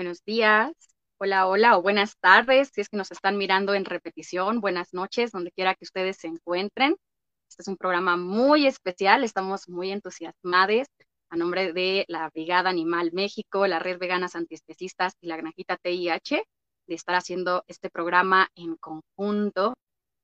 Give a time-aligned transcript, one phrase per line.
[0.00, 0.72] buenos días,
[1.18, 5.30] hola, hola o buenas tardes, si es que nos están mirando en repetición, buenas noches,
[5.30, 6.96] donde quiera que ustedes se encuentren.
[7.50, 10.86] Este es un programa muy especial, estamos muy entusiasmados
[11.28, 16.44] a nombre de la Brigada Animal México, la Red Veganas Antiespecistas y la Granjita TIH,
[16.86, 19.74] de estar haciendo este programa en conjunto.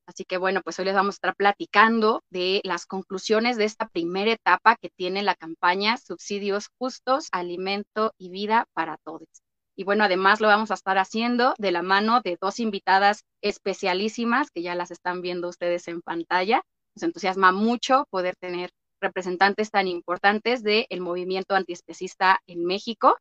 [0.06, 3.88] Así que bueno, pues hoy les vamos a estar platicando de las conclusiones de esta
[3.88, 9.45] primera etapa que tiene la campaña Subsidios Justos, Alimento y Vida para Todos.
[9.78, 14.50] Y bueno, además lo vamos a estar haciendo de la mano de dos invitadas especialísimas
[14.50, 16.62] que ya las están viendo ustedes en pantalla.
[16.94, 18.70] Nos entusiasma mucho poder tener
[19.02, 23.18] representantes tan importantes del movimiento antiespecista en México.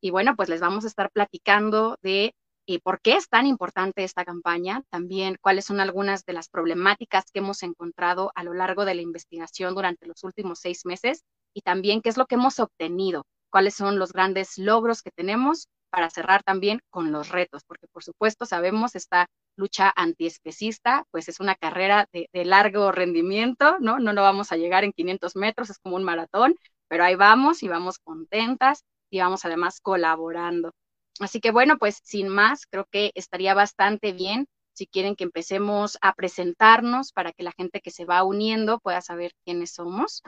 [0.00, 2.32] Y bueno, pues les vamos a estar platicando de
[2.68, 7.24] eh, por qué es tan importante esta campaña, también cuáles son algunas de las problemáticas
[7.32, 11.62] que hemos encontrado a lo largo de la investigación durante los últimos seis meses y
[11.62, 16.10] también qué es lo que hemos obtenido, cuáles son los grandes logros que tenemos para
[16.10, 21.54] cerrar también con los retos, porque por supuesto sabemos esta lucha antiespecista, pues es una
[21.54, 23.98] carrera de, largo rendimiento, ¿no?
[23.98, 26.54] No lo vamos a llegar en 500 metros, es como un maratón,
[26.86, 30.72] pero ahí vamos y vamos contentas y vamos además colaborando.
[31.18, 35.96] Así que bueno, pues sin más, creo que estaría bastante bien si quieren que empecemos
[36.02, 40.20] a presentarnos para que la gente que se va uniendo pueda saber quiénes somos.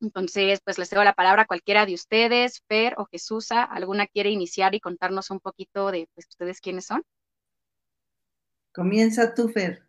[0.00, 4.30] Entonces, pues les cedo la palabra a cualquiera de ustedes, Fer o Jesusa, ¿alguna quiere
[4.30, 7.02] iniciar y contarnos un poquito de pues, ustedes quiénes son?
[8.72, 9.82] Comienza tú, Fer.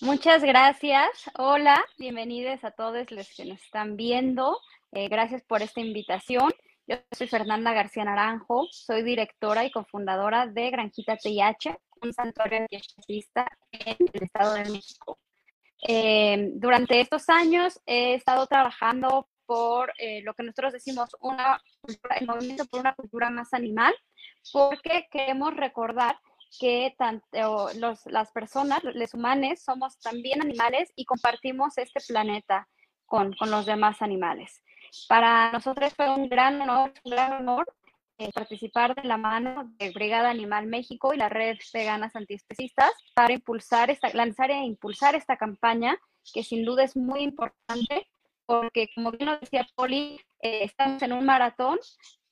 [0.00, 1.08] Muchas gracias.
[1.36, 4.60] Hola, bienvenidos a todos los que nos están viendo.
[4.92, 6.52] Eh, gracias por esta invitación.
[6.86, 13.46] Yo soy Fernanda García Naranjo, soy directora y cofundadora de Granjita TIH, un santuario antiespecista
[13.72, 15.18] en el Estado de México.
[15.86, 21.60] Eh, durante estos años he estado trabajando por eh, lo que nosotros decimos una
[22.18, 23.94] el movimiento por una cultura más animal,
[24.50, 26.18] porque queremos recordar
[26.58, 32.66] que tanto los, las personas, los humanos, somos también animales y compartimos este planeta
[33.04, 34.62] con, con los demás animales.
[35.08, 37.66] Para nosotros fue un gran honor, un gran honor
[38.24, 43.34] eh, participar de la mano de Brigada Animal México y la red Veganas Antiespecistas para
[43.34, 45.98] impulsar esta, lanzar e impulsar esta campaña
[46.32, 48.08] que sin duda es muy importante
[48.46, 51.78] porque como bien lo decía Poli, eh, estamos en un maratón,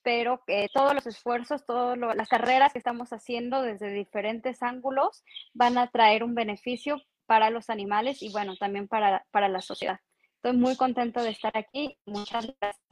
[0.02, 5.76] pero que todos los esfuerzos, todas las carreras que estamos haciendo desde diferentes ángulos van
[5.78, 10.00] a traer un beneficio para los animales y bueno, también para, para la sociedad.
[10.36, 11.96] Estoy muy contento de estar aquí.
[12.06, 12.91] Muchas gracias.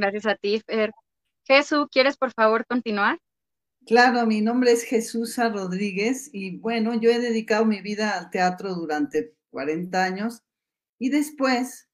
[0.00, 0.92] Gracias a ti, Fer.
[1.46, 3.18] Jesús, ¿quieres por favor continuar?
[3.84, 8.74] Claro, mi nombre es Jesús Rodríguez y bueno, yo he dedicado mi vida al teatro
[8.74, 10.42] durante 40 años
[10.98, 11.90] y después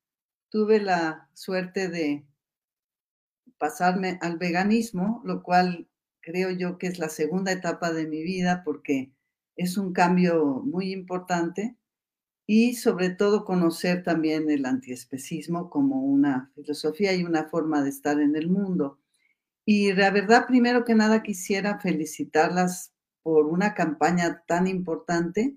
[0.50, 2.25] tuve la suerte de
[3.59, 5.89] pasarme al veganismo, lo cual
[6.21, 9.11] creo yo que es la segunda etapa de mi vida porque
[9.56, 11.77] es un cambio muy importante
[12.47, 18.21] y sobre todo conocer también el antiespecismo como una filosofía y una forma de estar
[18.21, 19.01] en el mundo.
[19.65, 22.93] Y la verdad, primero que nada, quisiera felicitarlas
[23.23, 25.57] por una campaña tan importante,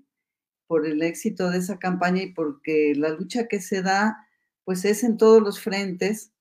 [0.66, 4.26] por el éxito de esa campaña y porque la lucha que se da,
[4.64, 6.32] pues es en todos los frentes,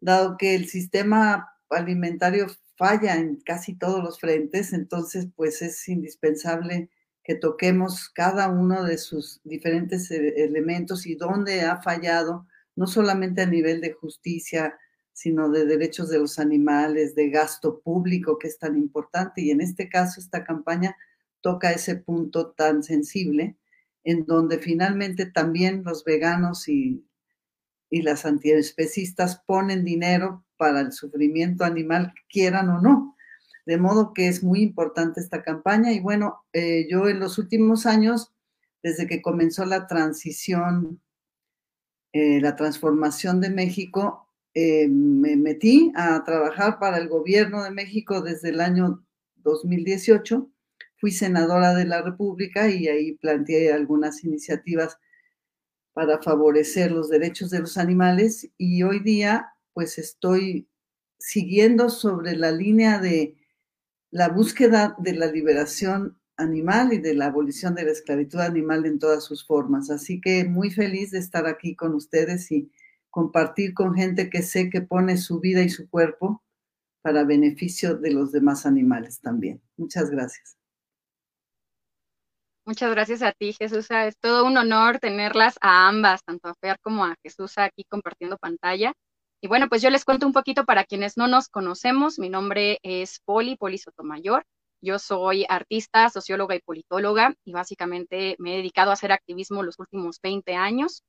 [0.00, 2.46] dado que el sistema alimentario
[2.76, 6.90] falla en casi todos los frentes, entonces pues es indispensable
[7.24, 13.42] que toquemos cada uno de sus diferentes e-, elementos y dónde ha fallado, no solamente
[13.42, 14.78] a nivel de justicia,
[15.12, 19.42] sino de derechos de los animales, de gasto público, que es tan importante.
[19.42, 20.96] Y en este caso, esta campaña
[21.42, 23.56] toca ese punto tan sensible,
[24.04, 27.04] en donde finalmente también los veganos y,
[27.90, 33.16] y las antiespecistas ponen dinero para el sufrimiento animal, quieran o no.
[33.64, 37.86] De modo que es muy importante esta campaña y bueno, eh, yo en los últimos
[37.86, 38.32] años,
[38.82, 41.00] desde que comenzó la transición,
[42.12, 48.20] eh, la transformación de México, eh, me metí a trabajar para el gobierno de México
[48.20, 49.04] desde el año
[49.36, 50.50] 2018.
[50.98, 54.98] Fui senadora de la República y ahí planteé algunas iniciativas
[55.94, 60.68] para favorecer los derechos de los animales y hoy día pues estoy
[61.18, 63.36] siguiendo sobre la línea de
[64.12, 68.98] la búsqueda de la liberación animal y de la abolición de la esclavitud animal en
[68.98, 69.90] todas sus formas.
[69.90, 72.70] Así que muy feliz de estar aquí con ustedes y
[73.10, 76.42] compartir con gente que sé que pone su vida y su cuerpo
[77.00, 79.62] para beneficio de los demás animales también.
[79.76, 80.56] Muchas gracias.
[82.64, 83.90] Muchas gracias a ti, Jesús.
[83.90, 88.36] Es todo un honor tenerlas a ambas, tanto a Fer como a Jesús aquí compartiendo
[88.36, 88.92] pantalla.
[89.44, 92.16] Y bueno, pues yo les cuento un poquito para quienes no nos conocemos.
[92.20, 94.46] Mi nombre es Poli, Poli Sotomayor.
[94.80, 99.80] Yo soy artista, socióloga y politóloga y básicamente me he dedicado a hacer activismo los
[99.80, 101.02] últimos 20 años.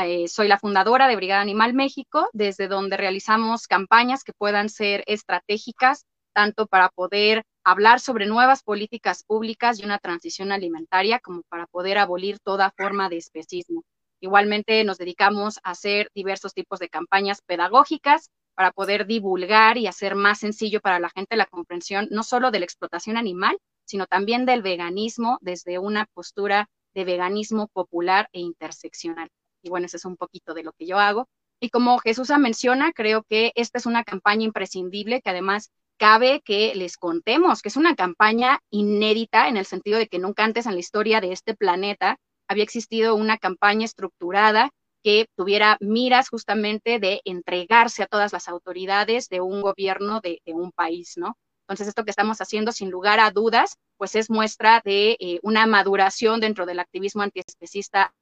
[0.00, 5.04] Eh, soy la fundadora de Brigada Animal México, desde donde realizamos campañas que puedan ser
[5.06, 11.66] estratégicas, tanto para poder hablar sobre nuevas políticas públicas y una transición alimentaria, como para
[11.66, 13.82] poder abolir toda forma de especismo.
[14.24, 20.14] Igualmente nos dedicamos a hacer diversos tipos de campañas pedagógicas para poder divulgar y hacer
[20.14, 24.46] más sencillo para la gente la comprensión no solo de la explotación animal, sino también
[24.46, 29.28] del veganismo desde una postura de veganismo popular e interseccional.
[29.62, 31.28] Y bueno, eso es un poquito de lo que yo hago.
[31.60, 36.74] Y como Jesús menciona, creo que esta es una campaña imprescindible que además cabe que
[36.74, 40.72] les contemos, que es una campaña inédita en el sentido de que nunca antes en
[40.72, 42.16] la historia de este planeta
[42.48, 44.70] había existido una campaña estructurada
[45.02, 50.72] que tuviera miras justamente de entregarse a todas las autoridades de un gobierno de, un
[50.72, 51.36] país, ¿no?
[51.64, 55.66] Entonces, esto que estamos haciendo, sin lugar a dudas, pues es muestra de eh, una
[55.66, 58.14] maduración dentro del activismo antiespecista.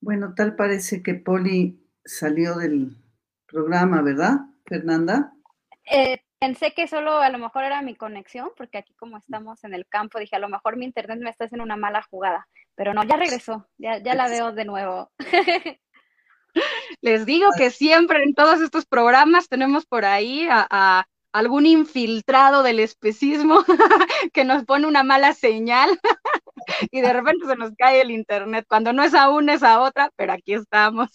[0.00, 2.96] Bueno, tal parece que Poli salió del
[3.46, 5.32] programa, ¿verdad, Fernanda?
[5.90, 9.74] Eh, pensé que solo a lo mejor era mi conexión, porque aquí como estamos en
[9.74, 12.48] el campo, dije, a lo mejor mi internet me está haciendo una mala jugada.
[12.74, 15.10] Pero no, ya regresó, ya, ya la veo de nuevo.
[17.00, 22.80] Les digo que siempre en todos estos programas tenemos por ahí a, algún infiltrado del
[22.80, 23.62] especismo
[24.32, 25.90] que nos pone una mala señal
[26.90, 28.64] y de repente se nos cae el internet.
[28.68, 31.10] Cuando no es a una, es a otra, pero aquí estamos.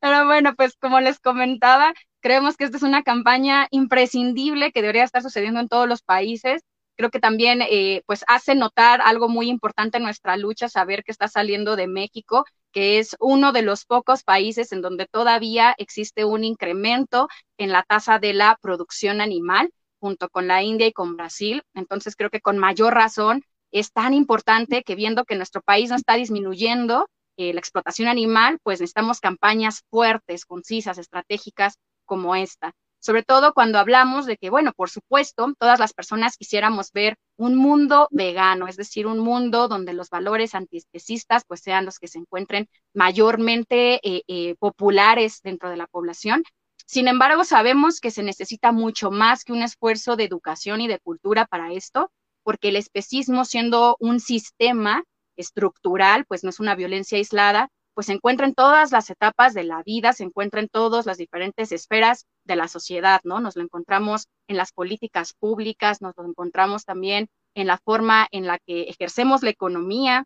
[0.00, 1.94] Pero bueno, pues como les comentaba,
[2.24, 6.62] creemos que esta es una campaña imprescindible que debería estar sucediendo en todos los países
[6.96, 11.12] creo que también eh, pues hace notar algo muy importante en nuestra lucha, saber que
[11.12, 16.24] está saliendo de México, que es uno de los pocos países en donde todavía existe
[16.24, 17.28] un incremento
[17.58, 19.70] en la tasa de la producción animal,
[20.00, 21.62] junto con la India y con Brasil.
[21.74, 23.42] Entonces creo que con mayor razón
[23.72, 28.58] es tan importante que viendo que nuestro país no está disminuyendo eh, la explotación animal,
[28.62, 32.72] pues necesitamos campañas fuertes, concisas, estratégicas como esta
[33.04, 37.54] sobre todo cuando hablamos de que, bueno, por supuesto, todas las personas quisiéramos ver un
[37.54, 42.18] mundo vegano, es decir, un mundo donde los valores antiespecistas pues sean los que se
[42.18, 46.44] encuentren mayormente eh, eh, populares dentro de la población.
[46.86, 50.98] Sin embargo, sabemos que se necesita mucho más que un esfuerzo de educación y de
[50.98, 52.10] cultura para esto,
[52.42, 55.04] porque el especismo siendo un sistema
[55.36, 59.64] estructural, pues no es una violencia aislada, pues se encuentra en todas las etapas de
[59.64, 63.40] la vida, se encuentra en todas las diferentes esferas de la sociedad, ¿no?
[63.40, 68.46] Nos lo encontramos en las políticas públicas, nos lo encontramos también en la forma en
[68.46, 70.24] la que ejercemos la economía,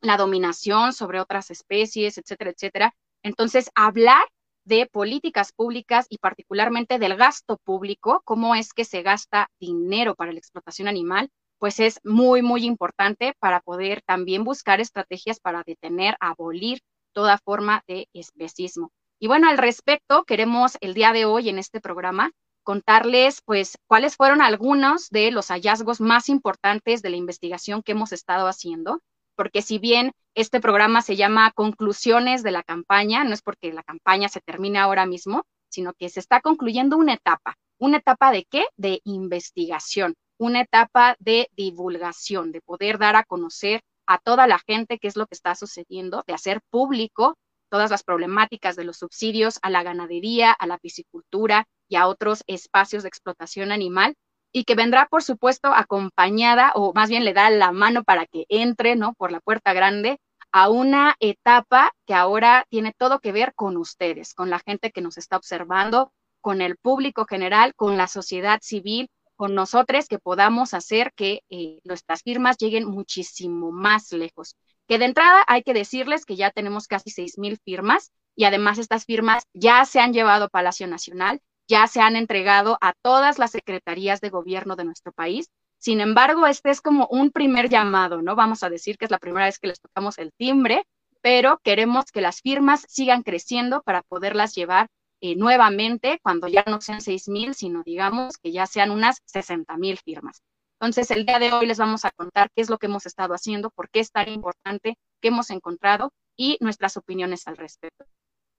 [0.00, 2.94] la dominación sobre otras especies, etcétera, etcétera.
[3.22, 4.22] Entonces, hablar
[4.64, 10.32] de políticas públicas y particularmente del gasto público, cómo es que se gasta dinero para
[10.32, 16.16] la explotación animal, pues es muy, muy importante para poder también buscar estrategias para detener,
[16.20, 16.80] abolir
[17.12, 18.90] toda forma de especismo.
[19.18, 24.16] Y bueno, al respecto, queremos el día de hoy en este programa contarles pues cuáles
[24.16, 29.00] fueron algunos de los hallazgos más importantes de la investigación que hemos estado haciendo,
[29.36, 33.82] porque si bien este programa se llama Conclusiones de la campaña, no es porque la
[33.82, 37.56] campaña se termine ahora mismo, sino que se está concluyendo una etapa.
[37.78, 38.64] ¿Una etapa de qué?
[38.76, 44.98] De investigación, una etapa de divulgación, de poder dar a conocer a toda la gente
[44.98, 47.38] qué es lo que está sucediendo, de hacer público
[47.70, 52.42] todas las problemáticas de los subsidios a la ganadería, a la piscicultura y a otros
[52.48, 54.16] espacios de explotación animal,
[54.52, 58.46] y que vendrá, por supuesto, acompañada, o más bien le da la mano para que
[58.48, 59.14] entre, ¿no?
[59.14, 60.18] Por la puerta grande
[60.50, 65.02] a una etapa que ahora tiene todo que ver con ustedes, con la gente que
[65.02, 69.08] nos está observando, con el público general, con la sociedad civil,
[69.40, 74.54] con nosotros que podamos hacer que eh, nuestras firmas lleguen muchísimo más lejos.
[74.86, 78.76] Que de entrada hay que decirles que ya tenemos casi seis mil firmas y además
[78.76, 83.38] estas firmas ya se han llevado a Palacio Nacional, ya se han entregado a todas
[83.38, 85.48] las secretarías de gobierno de nuestro país.
[85.78, 88.36] Sin embargo, este es como un primer llamado, ¿no?
[88.36, 90.84] Vamos a decir que es la primera vez que les tocamos el timbre,
[91.22, 94.88] pero queremos que las firmas sigan creciendo para poderlas llevar
[95.20, 100.42] eh, nuevamente cuando ya no sean 6.000, sino digamos que ya sean unas 60.000 firmas.
[100.80, 103.34] Entonces, el día de hoy les vamos a contar qué es lo que hemos estado
[103.34, 108.06] haciendo, por qué es tan importante, qué hemos encontrado y nuestras opiniones al respecto.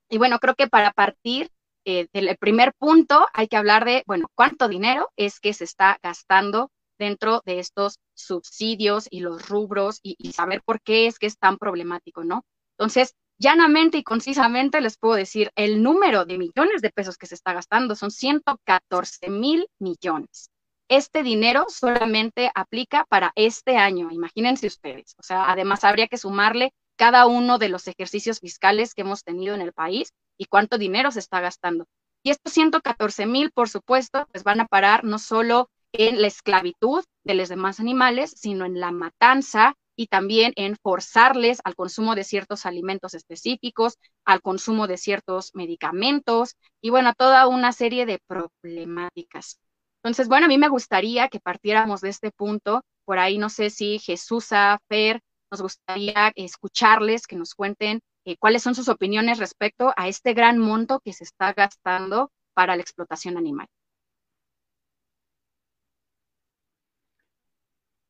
[0.08, 1.50] Y bueno, creo que para partir
[1.84, 5.98] eh, del primer punto hay que hablar de, bueno, cuánto dinero es que se está
[6.04, 11.26] gastando dentro de estos subsidios y los rubros y, y saber por qué es que
[11.26, 12.44] es tan problemático, ¿no?
[12.78, 17.36] Entonces, llanamente y concisamente les puedo decir el número de millones de pesos que se
[17.36, 20.50] está gastando son 114 mil millones.
[20.88, 25.16] Este dinero solamente aplica para este año, imagínense ustedes.
[25.18, 29.56] O sea, además habría que sumarle cada uno de los ejercicios fiscales que hemos tenido
[29.56, 31.86] en el país y cuánto dinero se está gastando.
[32.24, 37.04] Y estos 114 mil, por supuesto, pues van a parar no solo en la esclavitud
[37.24, 42.24] de los demás animales, sino en la matanza y también en forzarles al consumo de
[42.24, 49.60] ciertos alimentos específicos, al consumo de ciertos medicamentos y bueno, toda una serie de problemáticas.
[50.02, 52.82] Entonces, bueno, a mí me gustaría que partiéramos de este punto.
[53.06, 54.48] Por ahí no sé si Jesús,
[54.90, 60.34] Fer, nos gustaría escucharles, que nos cuenten eh, cuáles son sus opiniones respecto a este
[60.34, 63.68] gran monto que se está gastando para la explotación animal.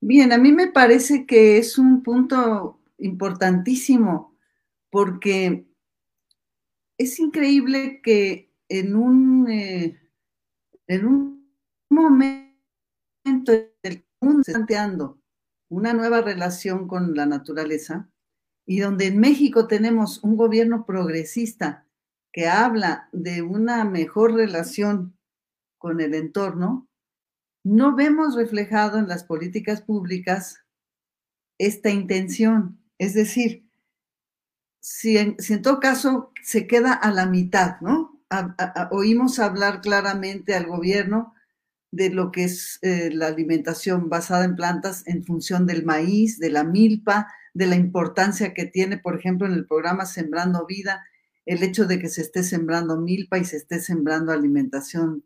[0.04, 4.36] Bien, a mí me parece que es un punto importantísimo
[4.90, 5.68] porque
[6.98, 10.00] es increíble que en un, eh,
[10.88, 11.56] en un
[11.90, 13.52] momento
[13.84, 15.20] el mundo está planteando
[15.70, 18.10] una nueva relación con la naturaleza
[18.66, 21.86] y donde en México tenemos un gobierno progresista
[22.34, 25.16] que habla de una mejor relación
[25.78, 26.88] con el entorno,
[27.64, 30.64] no vemos reflejado en las políticas públicas
[31.58, 32.80] esta intención.
[32.98, 33.70] Es decir,
[34.80, 38.20] si en, todo caso se queda a la mitad, ¿no?
[38.92, 41.34] oímos hablar claramente al gobierno
[41.92, 46.50] de lo que es eh, la alimentación basada en plantas en función del maíz, de
[46.50, 51.06] la milpa, de la importancia que tiene, por ejemplo, en el programa Sembrando Vida,
[51.46, 55.26] el hecho de que se esté sembrando milpa y se esté sembrando alimentación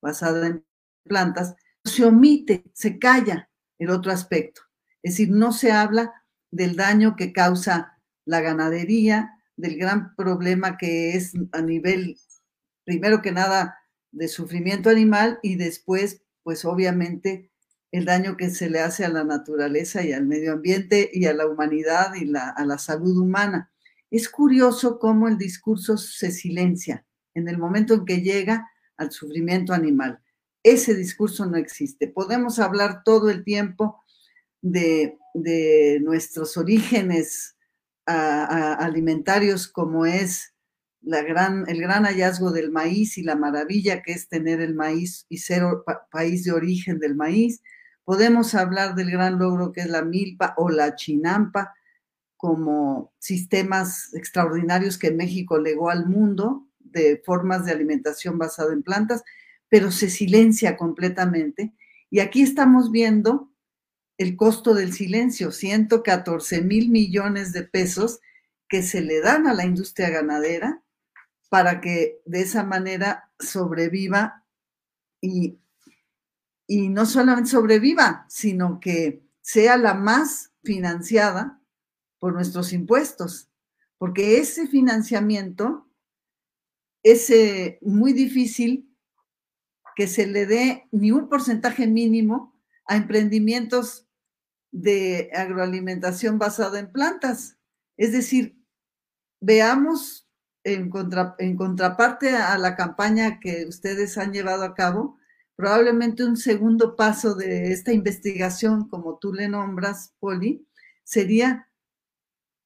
[0.00, 0.64] basada en
[1.04, 1.54] plantas,
[1.84, 4.62] se omite, se calla el otro aspecto.
[5.02, 6.12] Es decir, no se habla
[6.50, 12.18] del daño que causa la ganadería, del gran problema que es a nivel,
[12.84, 13.78] primero que nada,
[14.12, 17.50] de sufrimiento animal y después, pues obviamente,
[17.92, 21.34] el daño que se le hace a la naturaleza y al medio ambiente y a
[21.34, 23.70] la humanidad y a la salud humana.
[24.10, 27.04] Es curioso cómo el discurso se silencia
[27.34, 30.20] en el momento en que llega al sufrimiento animal
[30.62, 32.08] ese discurso no existe.
[32.08, 34.02] Podemos hablar todo el tiempo
[34.62, 35.16] de,
[36.02, 37.56] nuestros orígenes
[38.06, 40.54] alimentarios como es
[41.02, 45.38] gran, el gran hallazgo del maíz y la maravilla que es tener el maíz y
[45.38, 45.62] ser
[46.10, 47.62] país de origen del maíz.
[48.04, 51.72] Podemos hablar del gran logro que es la milpa o la chinampa
[52.36, 59.22] como sistemas extraordinarios que México legó al mundo de formas de alimentación basada en plantas
[59.70, 61.72] pero se silencia completamente.
[62.10, 63.50] Y aquí estamos viendo
[64.18, 68.20] el costo del silencio, 114 mil millones de pesos
[68.68, 70.82] que se le dan a la industria ganadera
[71.48, 74.44] para que de esa manera sobreviva
[75.22, 75.58] y,
[76.66, 81.60] y no solamente sobreviva, sino que sea la más financiada
[82.18, 83.48] por nuestros impuestos,
[83.98, 85.88] porque ese financiamiento
[87.02, 87.32] es
[87.80, 88.89] muy difícil
[89.96, 92.54] que se le dé ni un porcentaje mínimo
[92.86, 94.06] a emprendimientos
[94.72, 97.58] de agroalimentación basada en plantas.
[97.96, 98.58] Es decir,
[99.40, 100.28] veamos
[100.64, 100.90] en,
[101.38, 105.18] en contraparte a la campaña que ustedes han llevado a cabo,
[105.56, 110.66] probablemente un segundo paso de esta investigación, como tú le nombras, Poli,
[111.04, 111.68] sería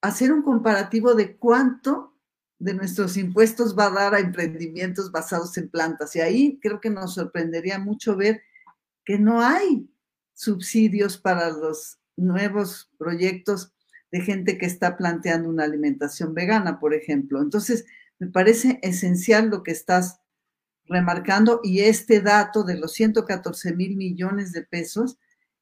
[0.01, 2.14] hacer un comparativo de cuánto
[2.59, 6.15] de nuestros impuestos va a dar a emprendimientos basados en plantas.
[6.15, 8.41] Y ahí creo que nos sorprendería mucho ver
[9.03, 9.89] que no hay
[10.33, 13.73] subsidios para los nuevos proyectos
[14.11, 17.41] de gente que está planteando una alimentación vegana, por ejemplo.
[17.41, 17.85] Entonces,
[18.19, 20.21] me parece esencial lo que estás
[20.85, 25.17] remarcando y este dato de los 114 mil millones de pesos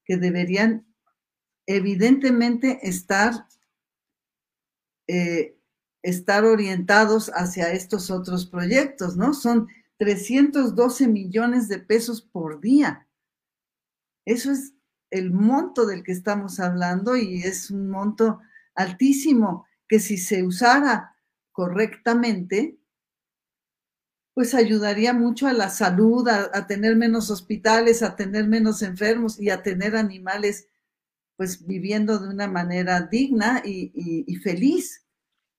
[0.06, 0.86] que deberían
[1.66, 3.48] evidentemente estar
[5.08, 5.58] eh,
[6.04, 9.34] estar orientados hacia estos otros proyectos, ¿no?
[9.34, 9.68] Son
[9.98, 13.08] 312 millones de pesos por día.
[14.26, 14.74] Eso es
[15.10, 18.42] el monto del que estamos hablando y es un monto
[18.76, 21.16] altísimo que si se usara
[21.52, 22.78] correctamente,
[24.34, 29.52] pues ayudaría mucho a la salud, a, tener menos hospitales, a tener menos enfermos y
[29.52, 30.68] a tener animales
[31.38, 35.03] pues viviendo de una manera digna y feliz.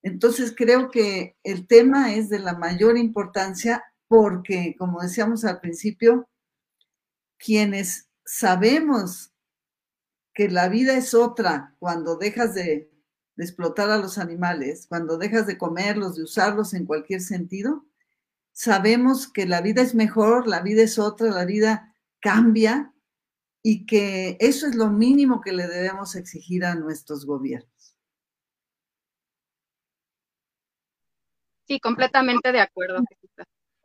[0.04, 6.28] Entonces creo que el tema es de la mayor importancia porque, como decíamos al principio,
[7.38, 9.32] quienes sabemos
[10.34, 12.90] que la vida es otra cuando dejas de
[13.38, 17.86] explotar a los animales, cuando dejas de comerlos, de usarlos en cualquier sentido,
[18.52, 22.92] sabemos que la vida es mejor, la vida es otra, la vida cambia
[23.62, 27.73] y que eso es lo mínimo que le debemos exigir a nuestros gobiernos.
[31.66, 33.00] Sí, completamente de acuerdo.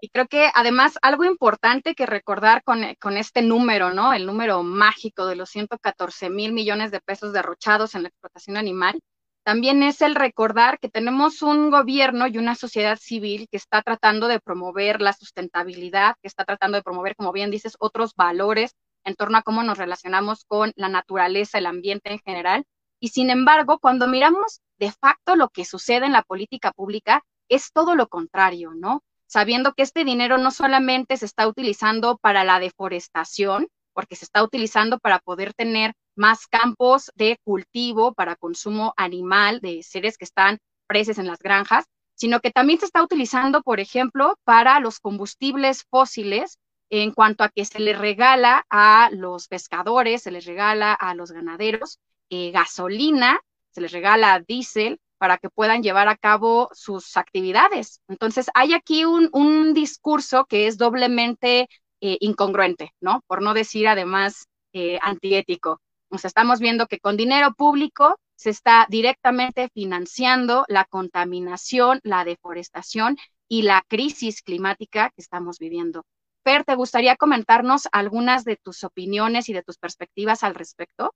[0.02, 4.14] Y creo que además algo importante que recordar con, con, este número, ¿no?
[4.14, 9.02] El número mágico de los 114 mil millones de pesos derrochados en la explotación animal,
[9.44, 14.28] también es el recordar que tenemos un gobierno y una sociedad civil que está tratando
[14.28, 19.16] de promover la sustentabilidad, que está tratando de promover, como bien dices, otros valores en
[19.16, 22.66] torno a cómo nos relacionamos con la naturaleza, el ambiente en general.
[23.00, 27.72] Y sin embargo, cuando miramos de facto lo que sucede en la política pública, es
[27.72, 29.04] todo lo contrario, ¿no?
[29.28, 34.44] Sabiendo que este dinero no solamente se está utilizando para la deforestación, porque se está
[34.44, 40.60] utilizando para poder tener más campos de cultivo para consumo animal de seres que están
[40.88, 45.86] presos en las granjas, sino que también se está utilizando, por ejemplo, para los combustibles
[45.90, 51.14] fósiles en cuanto a que se les regala a los pescadores, se les regala a
[51.14, 53.40] los ganaderos eh, gasolina,
[53.72, 58.02] se les regala diésel para que puedan llevar a cabo sus actividades.
[58.08, 61.70] Entonces, hay aquí un, discurso que es doblemente
[62.02, 63.22] eh, incongruente, ¿no?
[63.28, 65.82] Por no decir además eh, antiético.
[66.10, 72.24] O sea, estamos viendo que con dinero público se está directamente financiando la contaminación, la
[72.24, 76.06] deforestación y la crisis climática que estamos viviendo.
[76.44, 81.14] Per, ¿te gustaría comentarnos algunas de tus opiniones y de tus perspectivas al respecto?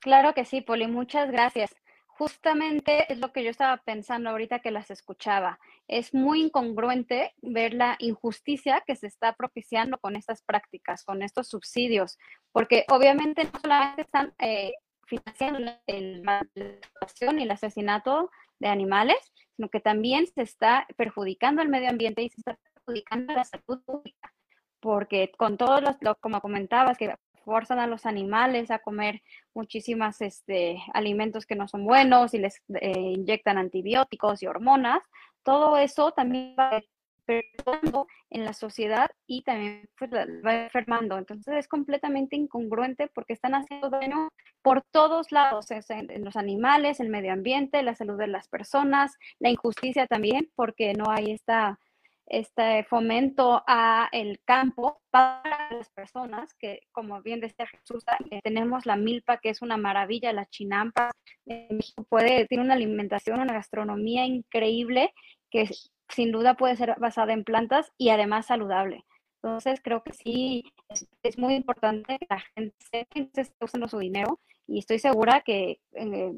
[0.00, 1.74] Claro que sí, Poli, muchas gracias.
[2.18, 5.58] Justamente es lo que yo estaba pensando ahorita que las escuchaba.
[5.86, 11.48] Es muy incongruente ver la injusticia que se está propiciando con estas prácticas, con estos
[11.48, 12.18] subsidios,
[12.52, 14.72] porque obviamente no solamente están eh,
[15.06, 18.30] financiando la y el asesinato
[18.60, 19.18] de animales,
[19.54, 23.44] sino que también se está perjudicando al medio ambiente y se está perjudicando a la
[23.44, 24.32] salud pública,
[24.80, 27.14] porque con todos los, lo, como comentabas, que
[27.46, 29.22] forzan a los animales a comer
[29.54, 35.00] muchísimos este, alimentos que no son buenos y les eh, inyectan antibióticos y hormonas,
[35.44, 36.82] todo eso también va
[38.30, 41.18] en la sociedad y también pues, va enfermando.
[41.18, 44.28] Entonces es completamente incongruente porque están haciendo daño
[44.62, 49.50] por todos lados, en los animales, el medio ambiente, la salud de las personas, la
[49.50, 51.78] injusticia también, porque no hay esta
[52.26, 58.84] este fomento a el campo para las personas que, como bien decía Jesús, eh, tenemos
[58.86, 61.12] la milpa, que es una maravilla, la chinampa,
[61.44, 65.12] México puede, tiene una alimentación, una gastronomía increíble
[65.50, 65.70] que
[66.08, 69.04] sin duda puede ser basada en plantas y además saludable.
[69.42, 70.64] Entonces, creo que sí,
[71.22, 75.42] es, muy importante que la gente sepa se está usando su dinero y estoy segura
[75.42, 76.32] que eh,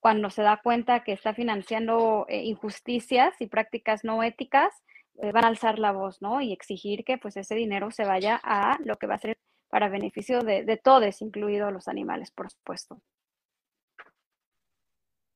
[0.00, 4.87] cuando se da cuenta que está financiando eh, injusticias y prácticas no éticas, eh,
[5.32, 6.40] van a alzar la voz, ¿no?
[6.40, 9.88] Y exigir que pues ese dinero se vaya a lo que va a ser para
[9.88, 13.00] beneficio de, de todos, incluidos los animales, por supuesto.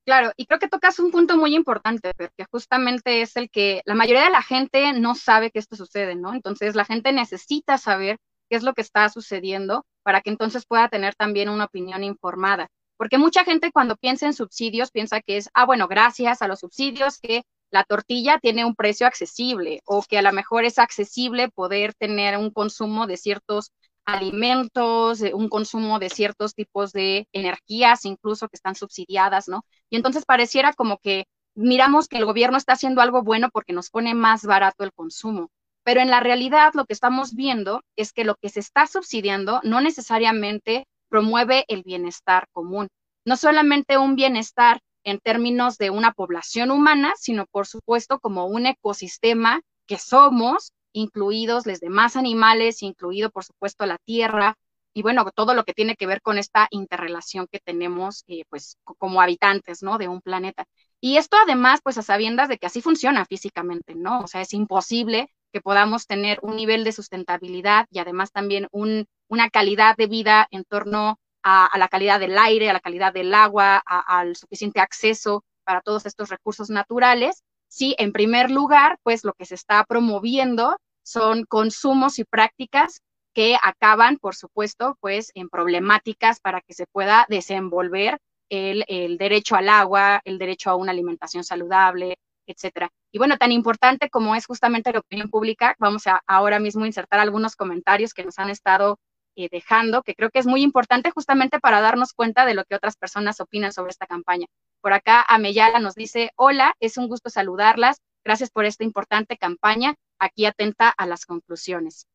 [0.05, 3.95] Claro, y creo que tocas un punto muy importante, porque justamente es el que la
[3.95, 6.33] mayoría de la gente no sabe que esto sucede, ¿no?
[6.33, 8.17] Entonces la gente necesita saber
[8.49, 12.67] qué es lo que está sucediendo para que entonces pueda tener también una opinión informada.
[12.97, 16.59] Porque mucha gente cuando piensa en subsidios piensa que es, ah, bueno, gracias a los
[16.59, 17.43] subsidios que
[17.73, 22.37] la tortilla tiene un precio accesible o que a lo mejor es accesible poder tener
[22.37, 23.71] un consumo de ciertos
[24.05, 29.65] alimentos, un consumo de ciertos tipos de energías, incluso que están subsidiadas, ¿no?
[29.89, 33.89] Y entonces pareciera como que miramos que el gobierno está haciendo algo bueno porque nos
[33.89, 35.49] pone más barato el consumo.
[35.83, 39.61] Pero en la realidad lo que estamos viendo es que lo que se está subsidiando
[39.63, 42.87] no necesariamente promueve el bienestar común.
[43.25, 48.65] No solamente un bienestar en términos de una población humana, sino por supuesto como un
[48.65, 54.57] ecosistema que somos, incluidos los demás animales, incluido por supuesto la tierra,
[54.93, 58.77] y bueno, todo lo que tiene que ver con esta interrelación que tenemos, eh, pues,
[58.83, 59.97] como habitantes, ¿no?
[59.97, 60.65] De un planeta.
[61.01, 64.21] Y esto además, pues, a sabiendas de que así funciona físicamente, ¿no?
[64.21, 69.07] O sea, es imposible que podamos tener un nivel de sustentabilidad y además también un,
[69.27, 73.33] una calidad de vida en torno a, la calidad del aire, a la calidad del
[73.33, 77.43] agua, al suficiente acceso para todos estos recursos naturales.
[77.67, 83.01] Sí, en primer lugar, pues lo que se está promoviendo son consumos y prácticas
[83.33, 89.55] que acaban, por supuesto, pues en problemáticas para que se pueda desenvolver el, el, derecho
[89.55, 92.89] al agua, el derecho a una alimentación saludable, etcétera.
[93.11, 97.19] Y bueno, tan importante como es justamente la opinión pública, vamos a ahora mismo insertar
[97.19, 98.99] algunos comentarios que nos han estado
[99.35, 102.75] eh, dejando, que creo que es muy importante justamente para darnos cuenta de lo que
[102.75, 104.47] otras personas opinan sobre esta campaña.
[104.81, 109.95] Por acá, Ameyala nos dice, hola, es un gusto saludarlas, gracias por esta importante campaña,
[110.19, 112.07] aquí atenta a las conclusiones.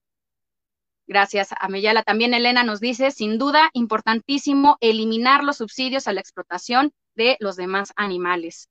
[1.09, 2.03] Gracias, Ameyala.
[2.03, 7.57] También Elena nos dice, sin duda, importantísimo eliminar los subsidios a la explotación de los
[7.57, 8.69] demás animales.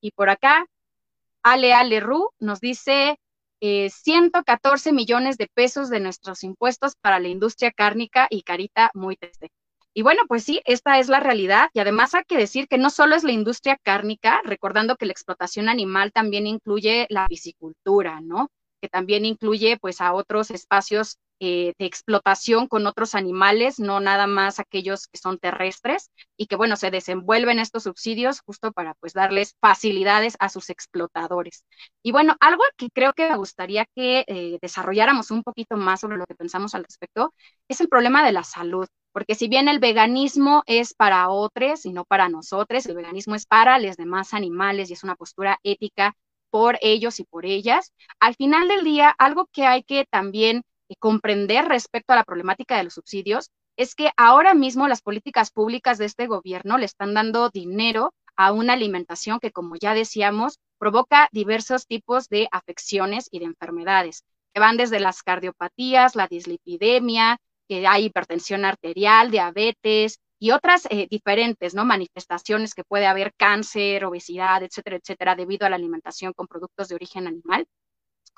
[0.00, 0.66] Y por acá,
[1.42, 3.18] Ale Ale Ru nos dice,
[3.60, 9.16] 114 eh, millones de pesos de nuestros impuestos para la industria cárnica y carita muy
[9.16, 9.50] triste.
[9.92, 11.68] Y bueno, pues sí, esta es la realidad.
[11.74, 15.12] Y además hay que decir que no solo es la industria cárnica, recordando que la
[15.12, 18.50] explotación animal también incluye la piscicultura, ¿no?
[18.80, 24.26] Que también incluye pues a otros espacios eh, de explotación con otros animales, no nada
[24.26, 29.12] más aquellos que son terrestres y que, bueno, se desenvuelven estos subsidios justo para, pues,
[29.14, 31.64] darles facilidades a sus explotadores.
[32.02, 36.16] Y bueno, algo que creo que me gustaría que eh, desarrolláramos un poquito más sobre
[36.18, 37.34] lo que pensamos al respecto
[37.68, 38.86] es el problema de la salud.
[39.12, 43.46] Porque si bien el veganismo es para otros y no para nosotros, el veganismo es
[43.46, 46.14] para los demás animales y es una postura ética
[46.50, 50.62] por ellos y por ellas, al final del día, algo que hay que también
[50.96, 55.98] comprender respecto a la problemática de los subsidios es que ahora mismo las políticas públicas
[55.98, 61.28] de este gobierno le están dando dinero a una alimentación que, como ya decíamos, provoca
[61.32, 67.86] diversos tipos de afecciones y de enfermedades, que van desde las cardiopatías, la dislipidemia, que
[67.86, 71.84] hay hipertensión arterial, diabetes y otras eh, diferentes ¿no?
[71.84, 76.94] manifestaciones que puede haber cáncer, obesidad, etcétera, etcétera, debido a la alimentación con productos de
[76.96, 77.66] origen animal.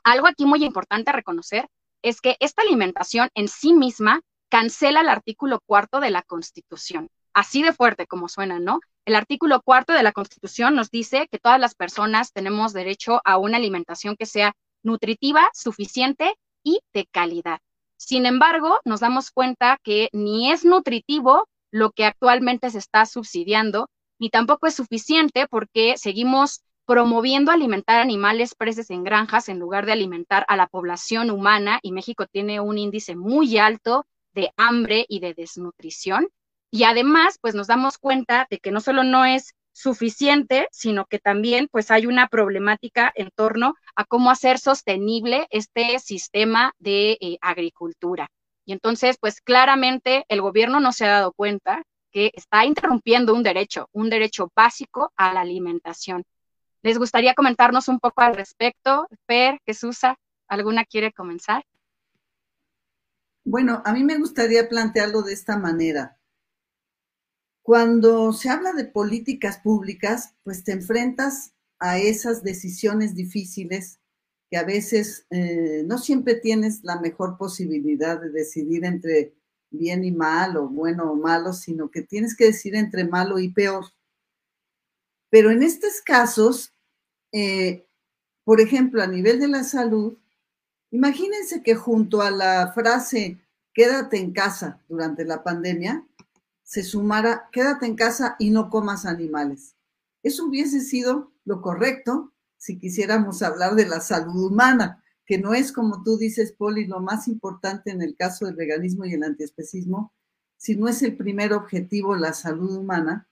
[0.05, 1.69] Algo aquí muy importante reconocer
[2.03, 7.09] es que esta alimentación en sí misma cancela el artículo cuarto de la Constitución.
[7.33, 8.81] Así de fuerte como suena, ¿no?
[9.07, 13.38] El artículo cuarto de la Constitución nos dice que todas las personas tenemos derecho a
[13.38, 17.61] una alimentación que sea nutritiva, suficiente y de calidad.
[17.97, 23.88] Sin embargo, nos damos cuenta que ni es nutritivo lo que actualmente se está subsidiando,
[24.19, 29.92] ni tampoco es suficiente porque seguimos promoviendo alimentar animales presos en granjas en lugar de
[29.92, 35.21] alimentar a la población humana y México tiene un índice muy alto de hambre y
[35.21, 36.29] de desnutrición.
[36.71, 41.18] Y además, pues nos damos cuenta de que no solo no es suficiente, sino que
[41.18, 47.38] también pues hay una problemática en torno a cómo hacer sostenible este sistema de eh,
[47.40, 48.29] agricultura.
[48.64, 53.42] Y entonces, pues claramente el gobierno no se ha dado cuenta que está interrumpiendo un
[53.42, 56.25] derecho, un derecho básico a la alimentación.
[56.83, 59.07] ¿Les gustaría comentarnos un poco al respecto?
[59.27, 60.01] Fer, Jesús,
[60.49, 61.64] ¿alguna quiere comenzar?
[63.45, 66.18] Bueno, a mí me gustaría plantearlo de esta manera.
[67.62, 74.01] Cuando se habla de políticas públicas, pues te enfrentas a esas decisiones difíciles
[74.51, 79.35] que a veces eh, no siempre tienes la mejor posibilidad de decidir entre
[79.71, 83.53] bien y mal o bueno o malo, sino que tienes que decidir entre malo y
[83.53, 83.85] peor.
[85.31, 86.71] Pero en estos casos,
[87.33, 87.87] eh,
[88.45, 90.18] por ejemplo, a nivel de la salud,
[90.90, 93.38] imagínense que junto a la frase
[93.73, 96.07] quédate en casa durante la pandemia,
[96.62, 99.77] se sumara quédate en casa y no comas animales.
[100.23, 105.73] Eso hubiese sido lo correcto si quisiéramos hablar de la salud humana, que no es
[105.73, 110.12] como tú dices, Poli, lo más importante en el caso del veganismo y el antiespecismo,
[110.57, 113.27] si no es el primer objetivo la salud humana,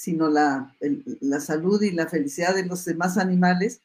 [0.00, 0.74] sino la,
[1.20, 3.82] la salud y la felicidad de los demás animales.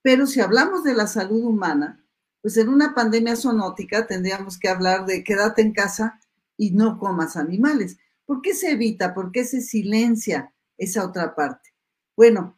[0.00, 2.06] Pero si hablamos de la salud humana,
[2.40, 6.20] pues en una pandemia zoonótica tendríamos que hablar de quédate en casa
[6.56, 7.98] y no comas animales.
[8.24, 9.12] ¿Por qué se evita?
[9.12, 11.74] ¿Por qué se silencia esa otra parte?
[12.16, 12.56] Bueno,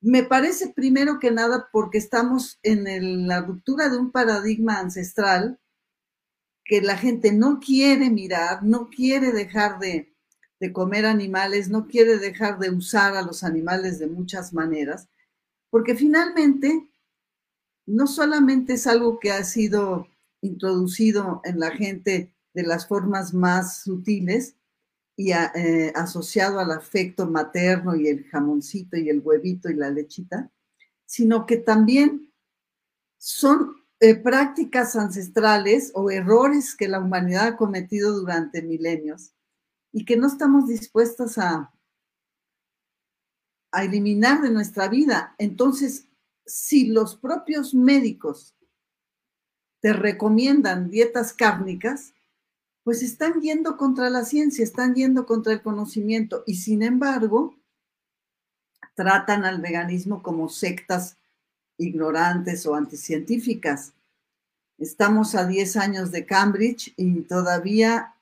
[0.00, 5.60] me parece primero que nada porque estamos en la ruptura de un paradigma ancestral
[6.64, 10.15] que la gente no quiere mirar, no quiere dejar de,
[10.60, 15.08] de comer animales, no quiere dejar de usar a los animales de muchas maneras,
[15.70, 16.88] porque finalmente
[17.86, 20.08] no solamente es algo que ha sido
[20.40, 24.56] introducido en la gente de las formas más sutiles
[25.16, 30.50] y eh, asociado al afecto materno y el jamoncito y el huevito y la lechita,
[31.04, 32.32] sino que también
[33.18, 39.32] son eh, prácticas ancestrales o errores que la humanidad ha cometido durante milenios
[39.96, 41.72] y que no estamos dispuestos a,
[43.72, 45.34] a eliminar de nuestra vida.
[45.38, 46.06] Entonces,
[46.44, 48.54] si los propios médicos
[49.80, 52.12] te recomiendan dietas cárnicas,
[52.84, 57.56] pues están yendo contra la ciencia, están yendo contra el conocimiento y sin embargo
[58.96, 61.16] tratan al veganismo como sectas
[61.78, 63.94] ignorantes o anticientíficas.
[64.76, 68.12] Estamos a 10 años de Cambridge y todavía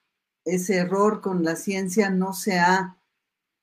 [0.44, 2.98] ese error con la ciencia no se ha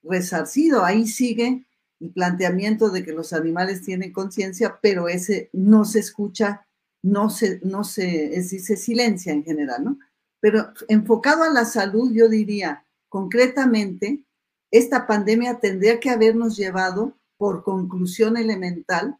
[0.03, 0.83] resarcido.
[0.83, 1.65] Ahí sigue
[1.99, 6.67] el planteamiento de que los animales tienen conciencia, pero ese no se escucha,
[7.03, 9.99] no se, no se, silencia en general, ¿no?
[10.39, 14.25] Pero enfocado a la salud, yo diría, concretamente,
[14.71, 19.17] esta pandemia tendría que habernos llevado, por conclusión elemental,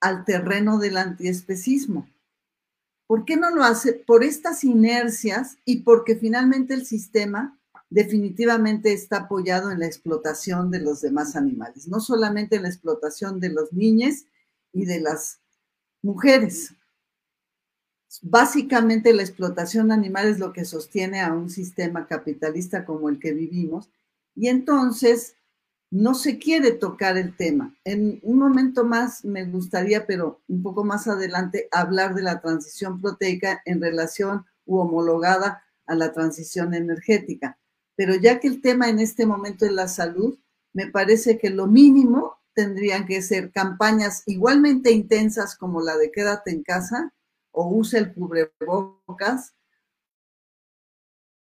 [0.00, 2.08] al terreno del antiespecismo.
[3.10, 3.92] ¿Por qué no lo hace?
[3.92, 10.78] Por estas inercias y porque finalmente el sistema definitivamente está apoyado en la explotación de
[10.78, 14.26] los demás animales, no solamente en la explotación de los niños
[14.72, 15.40] y de las
[16.02, 16.72] mujeres.
[18.22, 23.32] Básicamente la explotación animal es lo que sostiene a un sistema capitalista como el que
[23.32, 23.90] vivimos
[24.36, 25.34] y entonces
[25.90, 27.74] no se quiere tocar el tema.
[27.84, 33.00] En un momento más me gustaría, pero un poco más adelante, hablar de la transición
[33.00, 37.58] proteica en relación u homologada a la transición energética.
[37.96, 40.38] Pero ya que el tema en este momento es la salud,
[40.72, 46.50] me parece que lo mínimo tendrían que ser campañas igualmente intensas como la de quédate
[46.50, 47.12] en casa
[47.52, 49.54] o usa el cubrebocas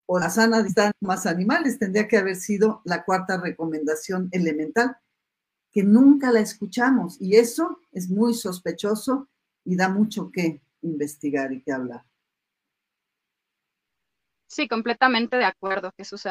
[0.08, 4.98] o la sana distancia más animales, tendría que haber sido la cuarta recomendación elemental,
[5.72, 7.22] que nunca la escuchamos.
[7.22, 9.30] Y eso es muy sospechoso
[9.64, 12.04] y da mucho que investigar y que hablar.
[14.48, 16.24] Sí, completamente de acuerdo, Jesús.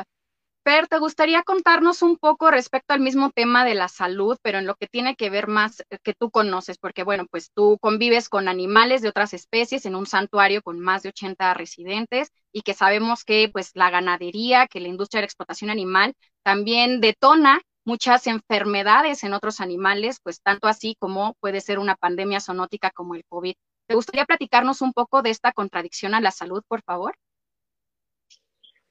[0.66, 4.66] Per, ¿te gustaría contarnos un poco respecto al mismo tema de la salud, pero en
[4.66, 6.76] lo que tiene que ver más eh, que tú conoces?
[6.76, 11.04] Porque, bueno, pues tú convives con animales de otras especies en un santuario con más
[11.04, 15.26] de 80 residentes y que sabemos que, pues, la ganadería, que la industria de la
[15.26, 21.78] explotación animal también detona muchas enfermedades en otros animales, pues tanto así como puede ser
[21.78, 23.54] una pandemia zoonótica como el COVID.
[23.86, 27.14] ¿Te gustaría platicarnos un poco de esta contradicción a la salud, por favor?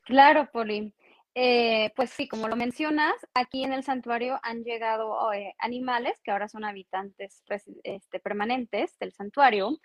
[0.05, 0.93] Claro, Poli.
[1.37, 6.31] Eh, pues sí, como lo mencionas, aquí en el santuario han llegado eh, animales que
[6.31, 7.43] ahora son habitantes
[7.83, 9.77] este, permanentes del santuario,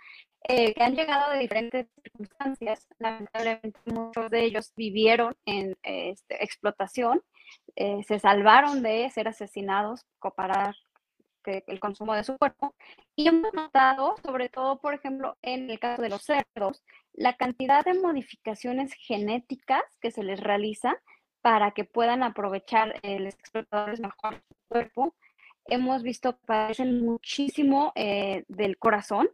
[0.45, 2.87] eh, que han llegado de diferentes circunstancias.
[3.01, 7.21] Lamentablemente muchos de ellos vivieron en este, explotación,
[7.75, 10.73] se salvaron de ser asesinados para
[11.45, 12.77] el consumo de su cuerpo.
[13.17, 17.85] Y hemos notado, sobre todo, por ejemplo, en el caso de los cerdos, la cantidad
[17.85, 21.01] de modificaciones genéticas que se les realiza
[21.43, 25.15] para que puedan aprovechar el los explotadores mejor su cuerpo.
[25.67, 29.29] Hemos visto que padecen muchísimo eh, del corazón.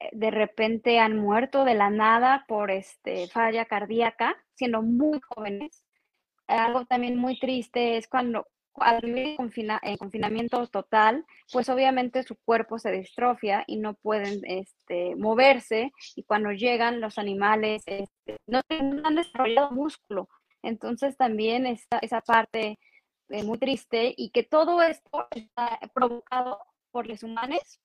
[0.00, 5.84] Eh, de repente han muerto de la nada por este, falla cardíaca, siendo muy jóvenes.
[6.46, 12.78] Algo también muy triste es cuando al vivir en, confinamiento total, pues obviamente su cuerpo
[12.78, 18.60] se distrofia y no pueden este, moverse y cuando llegan los animales este, no
[19.04, 20.28] han desarrollado músculo,
[20.62, 22.78] entonces también está esa parte
[23.28, 26.58] eh, muy triste y que todo esto está provocado
[26.90, 27.80] por los humanos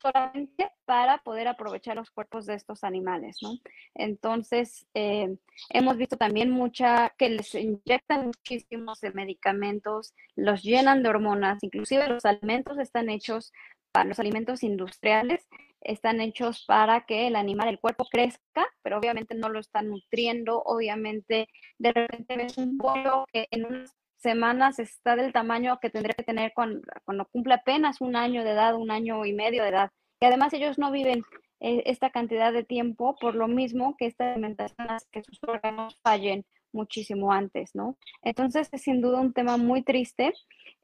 [0.00, 3.52] solamente para poder aprovechar los cuerpos de estos animales, ¿no?
[3.94, 5.36] Entonces, eh,
[5.70, 12.08] hemos visto también mucha, que les inyectan muchísimos de medicamentos, los llenan de hormonas, inclusive
[12.08, 13.52] los alimentos están hechos
[13.92, 15.46] para los alimentos industriales,
[15.80, 20.62] están hechos para que el animal, el cuerpo crezca, pero obviamente no lo están nutriendo,
[20.64, 26.14] obviamente de repente ves un pollo que en unas semanas está del tamaño que tendría
[26.14, 29.70] que tener cuando, cuando cumple apenas un año de edad, un año y medio de
[29.70, 29.90] edad.
[30.20, 31.24] Y además ellos no viven
[31.60, 36.44] eh, esta cantidad de tiempo por lo mismo que esta alimentación que sus órganos fallen
[36.72, 37.96] muchísimo antes, ¿no?
[38.22, 40.32] Entonces es sin duda un tema muy triste,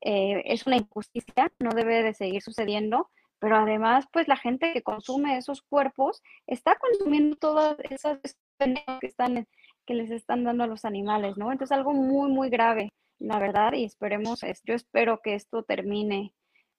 [0.01, 4.83] eh, es una injusticia, no debe de seguir sucediendo, pero además, pues la gente que
[4.83, 8.19] consume esos cuerpos está consumiendo todas esas
[8.59, 9.47] que están
[9.87, 11.53] que les están dando a los animales, ¿no?
[11.53, 16.35] Entonces algo muy muy grave, la verdad, y esperemos, yo espero que esto termine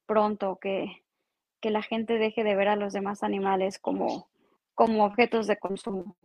[0.06, 1.04] pronto, que,
[1.62, 4.30] que la gente deje de ver a los demás animales como,
[4.74, 6.18] como objetos de consumo.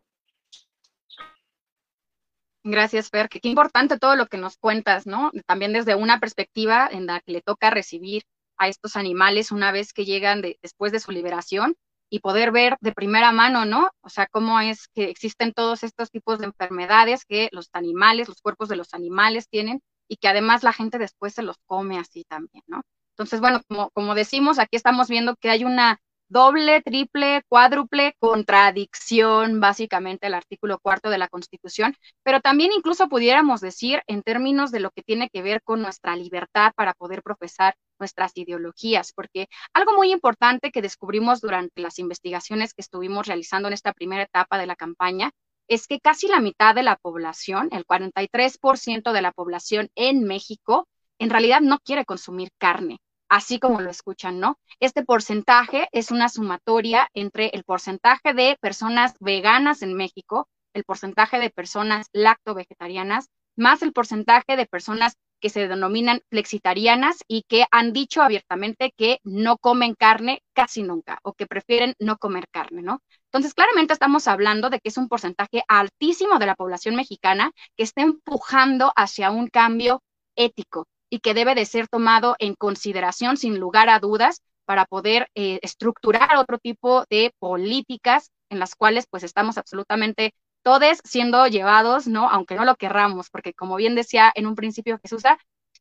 [2.65, 3.29] Gracias, Fer.
[3.29, 5.33] Qué importante todo lo que nos cuentas, ¿no?
[5.47, 8.23] También desde una perspectiva en la que le toca recibir
[8.63, 11.75] a estos animales una vez que llegan después de su liberación
[12.09, 13.91] y poder ver de primera mano, ¿no?
[14.03, 18.41] O sea, cómo es que existen todos estos tipos de enfermedades que los animales, los
[18.41, 22.25] cuerpos de los animales tienen y que además la gente después se los come así
[22.29, 22.83] también, ¿no?
[23.17, 25.99] Entonces, bueno, como, como decimos, aquí estamos viendo que hay una
[26.33, 33.61] doble, triple, cuádruple contradicción, básicamente, el artículo cuarto de la Constitución, pero también incluso pudiéramos
[33.61, 37.75] decir en términos de lo que tiene que ver con nuestra libertad para poder profesar
[37.99, 43.75] nuestras ideologías, porque algo muy importante que descubrimos durante las investigaciones que estuvimos realizando en
[43.75, 45.33] esta primera etapa de la campaña
[45.69, 50.89] es que casi la mitad de la población, el 43% de la población en México,
[51.19, 52.99] en realidad no quiere consumir carne
[53.33, 54.59] así como lo escuchan, ¿no?
[54.79, 61.39] Este porcentaje es una sumatoria entre el porcentaje de personas veganas en México, el porcentaje
[61.39, 67.95] de personas lacto-vegetarianas, más el porcentaje de personas que se denominan flexitarianas y que han
[67.95, 73.01] dicho abiertamente que no comen carne casi nunca o que prefieren no comer carne, ¿no?
[73.31, 77.85] Entonces, claramente estamos hablando de que es un porcentaje altísimo de la población mexicana que
[77.85, 80.03] está empujando hacia un cambio
[80.37, 85.29] ético, y que debe de ser tomado en consideración sin lugar a dudas para poder
[85.35, 92.07] eh, estructurar otro tipo de políticas en las cuales pues estamos absolutamente todos siendo llevados,
[92.07, 92.31] ¿no?
[92.31, 95.23] Aunque no lo querramos, porque como bien decía en un principio Jesús,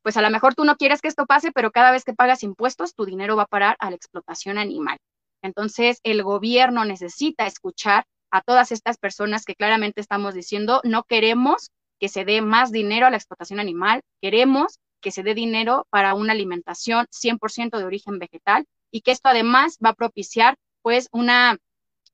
[0.03, 2.43] pues a lo mejor tú no quieres que esto pase, pero cada vez que pagas
[2.43, 4.97] impuestos, tu dinero va a parar a la explotación animal.
[5.41, 11.71] Entonces, el gobierno necesita escuchar a todas estas personas que claramente estamos diciendo, no queremos
[12.01, 16.13] que se dé más dinero a la explotación animal, queremos que se dé dinero para
[16.13, 21.57] una alimentación 100% de origen vegetal y que esto además va a propiciar pues una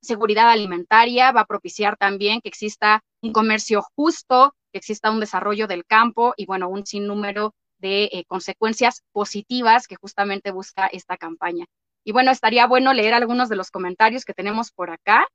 [0.01, 5.67] seguridad alimentaria, va a propiciar también que exista un comercio justo, que exista un desarrollo
[5.67, 11.65] del campo y bueno, un sinnúmero de eh, consecuencias positivas que justamente busca esta campaña.
[12.03, 15.27] Y bueno, estaría bueno leer algunos de los comentarios que tenemos por acá.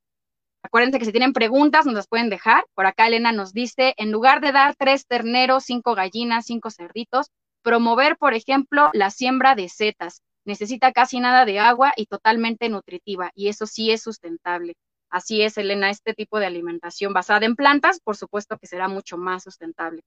[0.63, 2.65] Acuérdense que si tienen preguntas nos las pueden dejar.
[2.73, 7.27] Por acá Elena nos dice, en lugar de dar tres terneros, cinco gallinas, cinco cerditos,
[7.63, 10.21] Promover, por ejemplo, la siembra de setas.
[10.45, 14.75] Necesita casi nada de agua y totalmente nutritiva, y eso sí es sustentable.
[15.09, 19.17] Así es, Elena, este tipo de alimentación basada en plantas, por supuesto que será mucho
[19.17, 20.01] más sustentable.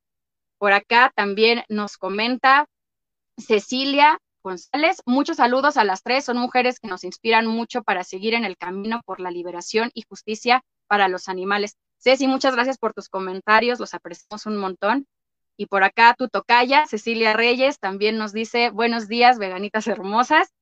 [0.59, 2.66] Por acá también nos comenta
[3.38, 5.03] Cecilia González.
[5.07, 6.25] Muchos saludos a las tres.
[6.25, 10.03] Son mujeres que nos inspiran mucho para seguir en el camino por la liberación y
[10.09, 11.77] justicia para los animales.
[11.99, 13.81] Ceci, muchas gracias por tus comentarios.
[13.81, 15.07] Los apreciamos un montón.
[15.57, 20.53] Y por acá tu tocaya, Cecilia Reyes, también nos dice, buenos días, veganitas hermosas.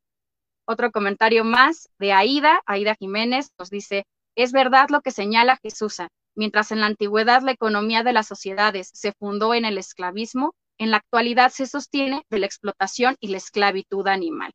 [0.67, 5.99] Otro comentario más de Aida, Aida Jiménez, nos dice, es verdad lo que señala Jesús.
[6.37, 10.91] Mientras en la antigüedad la economía de las sociedades se fundó en el esclavismo, en
[10.91, 14.53] la actualidad se sostiene de la explotación y la esclavitud animal.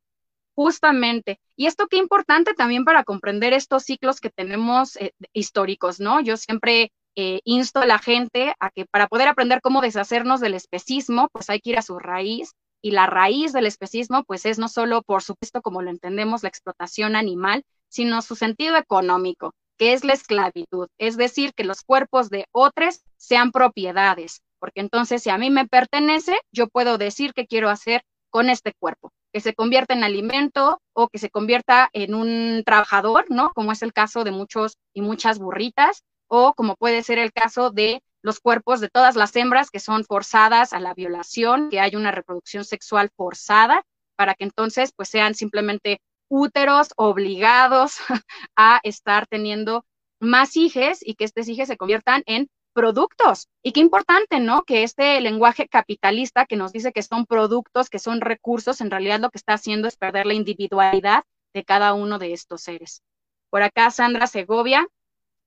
[0.55, 1.39] Justamente.
[1.55, 6.19] Y esto qué importante también para comprender estos ciclos que tenemos eh, históricos, ¿no?
[6.19, 10.53] Yo siempre eh, insto a la gente a que para poder aprender cómo deshacernos del
[10.53, 12.53] especismo, pues hay que ir a su raíz.
[12.81, 16.49] Y la raíz del especismo, pues es no solo, por supuesto, como lo entendemos, la
[16.49, 20.87] explotación animal, sino su sentido económico, que es la esclavitud.
[20.97, 25.67] Es decir, que los cuerpos de otros sean propiedades, porque entonces si a mí me
[25.67, 30.81] pertenece, yo puedo decir qué quiero hacer con este cuerpo, que se convierta en alimento
[30.93, 33.51] o que se convierta en un trabajador, ¿no?
[33.53, 37.71] Como es el caso de muchos y muchas burritas, o como puede ser el caso
[37.71, 41.95] de los cuerpos de todas las hembras que son forzadas a la violación, que hay
[41.95, 43.83] una reproducción sexual forzada,
[44.15, 47.97] para que entonces pues sean simplemente úteros obligados
[48.55, 49.85] a estar teniendo
[50.19, 53.47] más hijos y que estos hijos se conviertan en productos.
[53.63, 54.63] Y qué importante, ¿no?
[54.63, 59.19] Que este lenguaje capitalista que nos dice que son productos, que son recursos, en realidad
[59.19, 63.01] lo que está haciendo es perder la individualidad de cada uno de estos seres.
[63.49, 64.87] Por acá, Sandra Segovia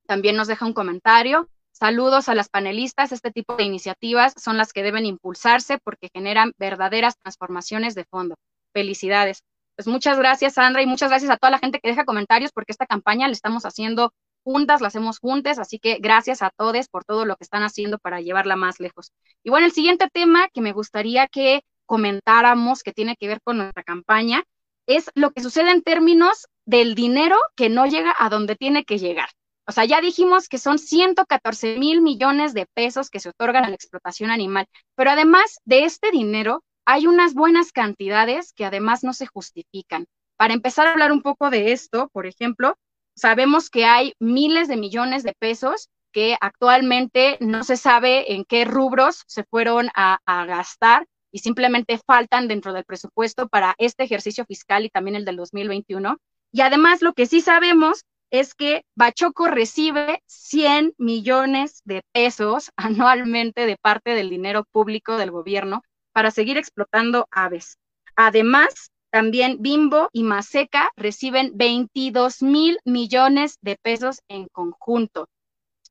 [0.06, 1.48] también nos deja un comentario.
[1.72, 3.12] Saludos a las panelistas.
[3.12, 8.36] Este tipo de iniciativas son las que deben impulsarse porque generan verdaderas transformaciones de fondo.
[8.72, 9.42] Felicidades.
[9.76, 12.72] Pues muchas gracias, Sandra, y muchas gracias a toda la gente que deja comentarios porque
[12.72, 14.12] esta campaña la estamos haciendo
[14.44, 17.98] juntas, la hacemos juntas, así que gracias a todos por todo lo que están haciendo
[17.98, 19.12] para llevarla más lejos.
[19.42, 23.58] Y bueno, el siguiente tema que me gustaría que comentáramos, que tiene que ver con
[23.58, 24.42] nuestra campaña,
[24.86, 28.98] es lo que sucede en términos del dinero que no llega a donde tiene que
[28.98, 29.28] llegar.
[29.66, 33.68] O sea, ya dijimos que son 114 mil millones de pesos que se otorgan a
[33.68, 39.12] la explotación animal, pero además de este dinero, hay unas buenas cantidades que además no
[39.12, 40.06] se justifican.
[40.36, 42.76] Para empezar a hablar un poco de esto, por ejemplo,
[43.14, 48.64] sabemos que hay miles de millones de pesos que actualmente no se sabe en qué
[48.64, 54.84] rubros se fueron a, gastar y simplemente faltan dentro del presupuesto para este ejercicio fiscal
[54.84, 56.18] y también el del 2021.
[56.52, 63.66] Y además lo que sí sabemos es que Bachoco recibe 100 millones de pesos anualmente
[63.66, 67.76] de parte del dinero público del gobierno para seguir explotando aves.
[68.16, 75.28] Además, también Bimbo y Maseca reciben 22 mil millones de pesos en conjunto.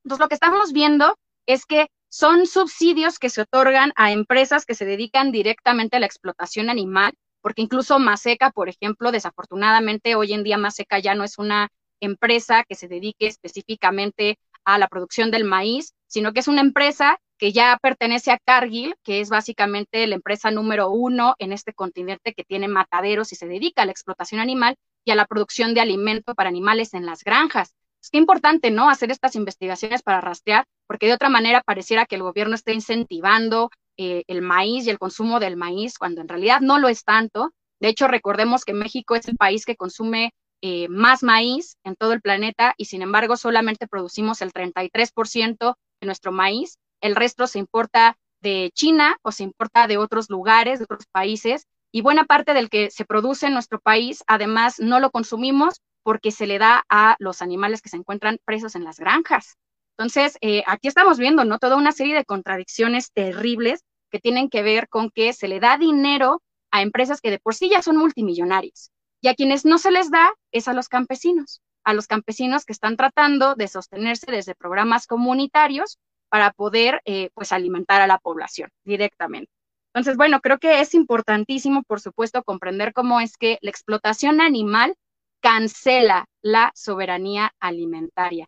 [0.04, 1.16] Entonces, lo que estamos viendo
[1.46, 6.06] es que son subsidios que se otorgan a empresas que se dedican directamente a la
[6.06, 11.38] explotación animal, porque incluso Maseca, por ejemplo, desafortunadamente hoy en día Maseca ya no es
[11.38, 11.68] una
[12.02, 17.18] empresa que se dedique específicamente a la producción del maíz, sino que es una empresa
[17.38, 22.34] que ya pertenece a Cargill, que es básicamente la empresa número uno en este continente
[22.34, 25.80] que tiene mataderos y se dedica a la explotación animal y a la producción de
[25.80, 27.74] alimento para animales en las granjas.
[28.00, 28.90] Es que importante, ¿no?
[28.90, 33.70] Hacer estas investigaciones para rastrear, porque de otra manera pareciera que el gobierno está incentivando
[33.96, 37.50] eh, el maíz y el consumo del maíz, cuando en realidad no lo es tanto.
[37.80, 40.32] De hecho, recordemos que México es el país que consume
[40.64, 46.06] eh, más maíz en todo el planeta y sin embargo solamente producimos el 33% de
[46.06, 46.78] nuestro maíz.
[47.00, 51.66] El resto se importa de China o se importa de otros lugares, de otros países.
[51.90, 56.30] Y buena parte del que se produce en nuestro país, además, no lo consumimos porque
[56.30, 59.56] se le da a los animales que se encuentran presos en las granjas.
[59.98, 61.58] Entonces, eh, aquí estamos viendo, ¿no?
[61.58, 63.80] Toda una serie de contradicciones terribles
[64.12, 66.40] que tienen que ver con que se le da dinero
[66.70, 68.91] a empresas que de por sí ya son multimillonarias
[69.22, 72.72] y a quienes no se les da es a los campesinos, a los campesinos que
[72.72, 75.98] están tratando de sostenerse desde programas comunitarios
[76.28, 79.50] para poder eh, pues alimentar a la población directamente.
[79.94, 84.96] Entonces, bueno, creo que es importantísimo, por supuesto, comprender cómo es que la explotación animal
[85.40, 88.46] cancela la soberanía alimentaria.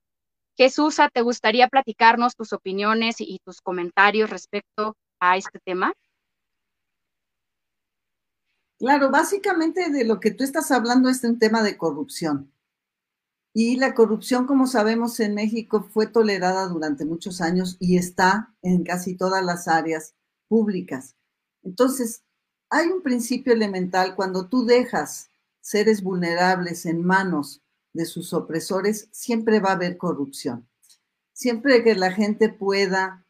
[0.57, 5.93] Jesús, ¿te gustaría platicarnos tus opiniones y tus comentarios respecto a este tema?
[8.85, 12.53] Claro, básicamente de lo que tú estás hablando es un tema de corrupción.
[13.55, 18.85] Y la corrupción, como sabemos, en México fue tolerada durante muchos años y está en
[18.85, 20.15] casi todas las áreas
[20.49, 21.17] públicas.
[21.63, 22.25] Entonces,
[22.69, 25.31] hay un principio elemental cuando tú dejas
[25.63, 27.63] seres vulnerables en manos
[27.95, 30.69] de sus opresores, siempre va a haber corrupción.
[31.33, 33.25] Siempre que la gente pueda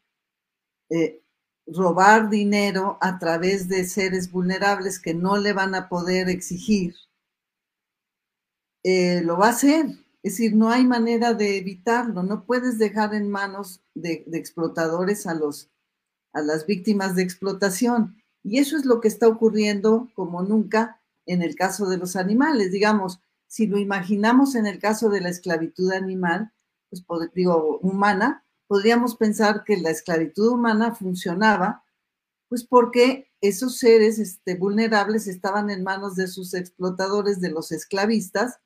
[0.89, 1.23] eh,
[1.67, 6.95] robar dinero a través de seres vulnerables que no le van a poder exigir,
[8.83, 9.87] eh, lo va a hacer.
[10.21, 12.23] Es decir, no hay manera de evitarlo.
[12.23, 15.69] No puedes dejar en manos de, de explotadores a, los,
[16.33, 18.17] a las víctimas de explotación.
[18.43, 22.71] Y eso es lo que está ocurriendo como nunca en el caso de los animales.
[22.71, 26.51] Digamos, si lo imaginamos en el caso de la esclavitud animal,
[27.07, 31.83] pues digo, humana, podríamos pensar que la esclavitud humana funcionaba,
[32.47, 38.59] pues porque esos seres este, vulnerables estaban en manos de sus explotadores, de los esclavistas,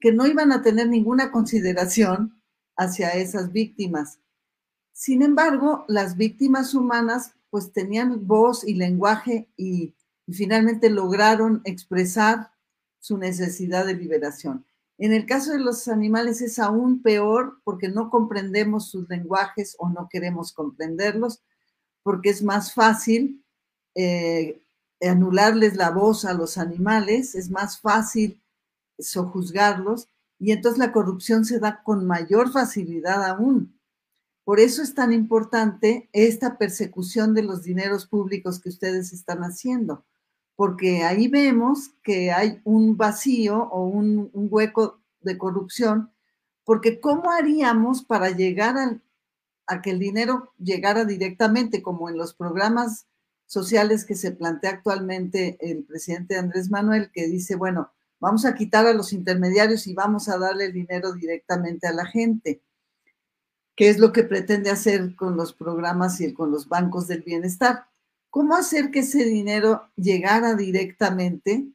[0.00, 2.42] que no iban a tener ninguna consideración
[2.76, 4.18] hacia esas víctimas.
[4.92, 9.94] Sin embargo, las víctimas humanas pues tenían voz y lenguaje y
[10.28, 12.52] finalmente lograron expresar
[13.00, 14.64] su necesidad de liberación.
[15.00, 19.88] En el caso de los animales es aún peor porque no comprendemos sus lenguajes o
[19.88, 21.42] no queremos comprenderlos,
[22.02, 23.42] porque es más fácil
[23.94, 24.60] eh,
[25.00, 28.42] anularles la voz a los animales, es más fácil
[28.98, 30.06] sojuzgarlos
[30.38, 33.80] y entonces la corrupción se da con mayor facilidad aún.
[34.44, 40.04] Por eso es tan importante esta persecución de los dineros públicos que ustedes están haciendo
[40.60, 46.12] porque ahí vemos que hay un vacío o un, hueco de corrupción,
[46.64, 49.00] porque ¿cómo haríamos para llegar
[49.66, 53.06] a que el dinero llegara directamente, como en los programas
[53.46, 58.86] sociales que se plantea actualmente el presidente Andrés Manuel, que dice, bueno, vamos a quitar
[58.86, 62.60] a los intermediarios y vamos a darle el dinero directamente a la gente,
[63.74, 67.89] que es lo que pretende hacer con los programas y con los bancos del bienestar.
[68.30, 71.66] ¿Cómo hacer que ese dinero llegara directamente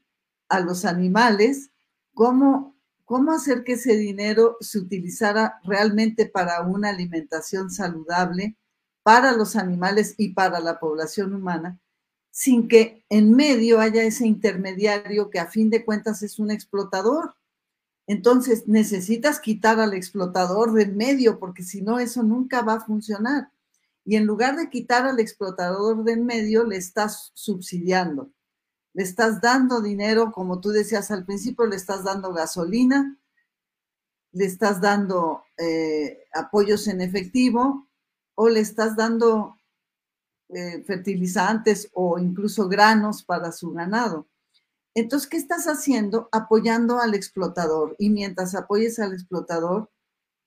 [0.50, 1.72] a los animales?
[2.14, 8.58] ¿Cómo, cómo hacer que ese dinero se utilizara realmente para una alimentación saludable
[9.04, 11.80] para los animales y para la población humana?
[12.36, 17.34] sin que en medio haya ese intermediario que a fin de cuentas es un explotador.
[18.08, 23.52] Entonces necesitas quitar al explotador de medio porque si no eso nunca va a funcionar
[24.06, 28.32] y en lugar de quitar al explotador de en medio, le estás subsidiando.
[28.94, 33.18] Le estás dando dinero, como tú decías al principio, le estás dando gasolina,
[34.32, 37.88] le estás dando eh, apoyos en efectivo
[38.36, 39.58] o le estás dando
[40.50, 44.28] eh, fertilizantes o incluso granos para su ganado.
[44.94, 46.30] Entonces, ¿qué estás haciendo?
[46.32, 47.96] Apoyando al explotador.
[47.98, 49.90] Y mientras apoyes al explotador,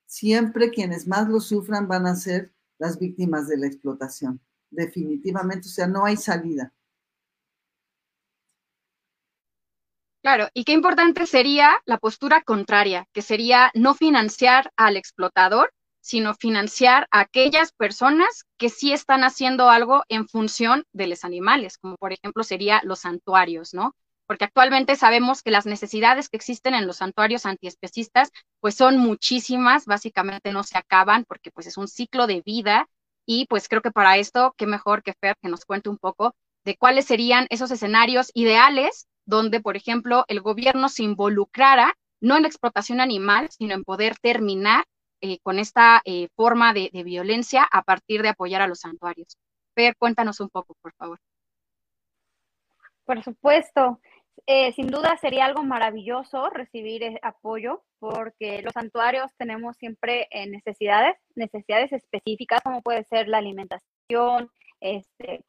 [0.07, 4.41] siempre quienes más lo sufran van a ser las víctimas de la explotación.
[4.71, 6.73] Definitivamente, o sea, no hay salida.
[10.23, 16.35] Claro, y qué importante sería la postura contraria, que sería no financiar al explotador, sino
[16.35, 21.97] financiar a aquellas personas que sí están haciendo algo en función de los animales, como
[21.97, 23.95] por ejemplo sería los santuarios, ¿no?
[24.29, 29.87] Porque actualmente sabemos que las necesidades que existen en los santuarios antiespecistas, pues son muchísimas,
[29.87, 32.89] básicamente no se acaban porque pues es un ciclo de vida
[33.27, 36.37] y pues creo que para esto, qué mejor que Fer que nos cuente un poco
[36.65, 42.43] de cuáles serían esos escenarios ideales donde, por ejemplo, el gobierno se involucrara no en
[42.43, 44.85] la explotación animal, sino en poder terminar
[45.21, 49.37] eh, con esta eh, forma de, violencia a partir de apoyar a los santuarios.
[49.75, 51.19] Fer, cuéntanos un poco, por favor.
[53.05, 54.01] Por supuesto.
[54.47, 61.93] Eh, sin duda sería algo maravilloso recibir apoyo porque los santuarios tenemos siempre necesidades, necesidades
[61.93, 65.45] específicas, como puede ser la alimentación, este,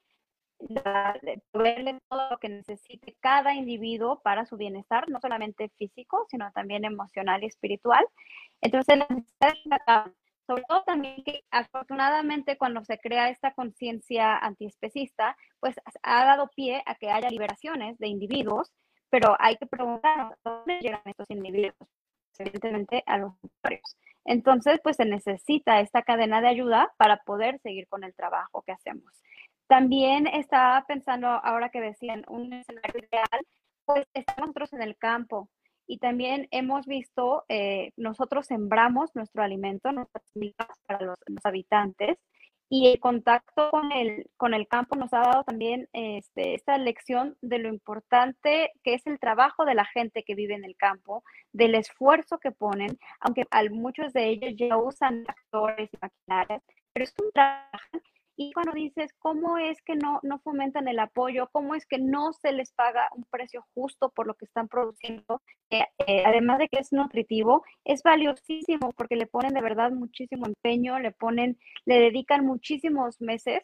[1.52, 6.86] proveerle todo lo que necesite cada individuo para su bienestar, no solamente físico, sino también
[6.86, 8.06] emocional y espiritual.
[8.62, 9.00] Entonces,
[10.50, 16.82] sobre todo también que afortunadamente cuando se crea esta conciencia antiespecista, pues ha dado pie
[16.88, 18.72] a que haya liberaciones de individuos,
[19.12, 21.76] pero hay que preguntar dónde llegan estos individuos,
[22.40, 23.96] evidentemente a los usuarios.
[24.26, 28.72] Entonces, pues se necesita esta cadena de ayuda para poder seguir con el trabajo que
[28.72, 29.22] hacemos.
[29.68, 33.46] También estaba pensando, ahora que decían, un escenario ideal,
[33.86, 35.48] pues estamos nosotros en el campo
[35.90, 42.20] y también hemos visto, eh, nosotros sembramos nuestro alimento, nuestras semillas para los, habitantes
[42.70, 47.36] y el contacto con el, con el campo nos ha dado también este, esta lección
[47.42, 51.24] de lo importante que es el trabajo de la gente que vive en el campo,
[51.54, 56.62] del esfuerzo que ponen, aunque muchos de ellos ya usan actores y maquinarias,
[56.94, 57.98] pero es un trabajo
[58.42, 61.50] y cuando dices, ¿cómo es que no, no fomentan el apoyo?
[61.52, 65.42] ¿Cómo es que no se les paga un precio justo por lo que están produciendo?
[65.70, 70.46] Eh, eh, además de que es nutritivo, es valiosísimo porque le ponen de verdad muchísimo
[70.46, 73.62] empeño, le ponen, le dedican muchísimos meses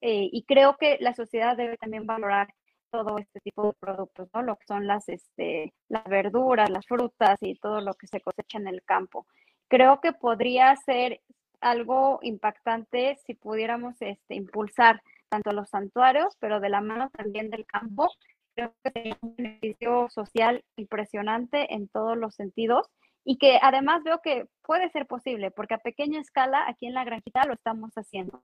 [0.00, 2.52] eh, y creo que la sociedad debe también valorar
[2.90, 4.42] todo este tipo de productos, ¿no?
[4.42, 8.58] Lo que son las, este, las verduras, las frutas y todo lo que se cosecha
[8.58, 9.24] en el campo.
[9.68, 11.20] Creo que podría ser
[11.60, 17.66] algo impactante si pudiéramos este, impulsar tanto los santuarios, pero de la mano también del
[17.66, 18.08] campo.
[18.54, 22.88] Creo que sería un beneficio social impresionante en todos los sentidos
[23.24, 27.04] y que además veo que puede ser posible, porque a pequeña escala aquí en la
[27.04, 28.40] granjita lo estamos haciendo.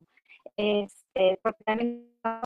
[0.56, 2.42] Este, porque también ah,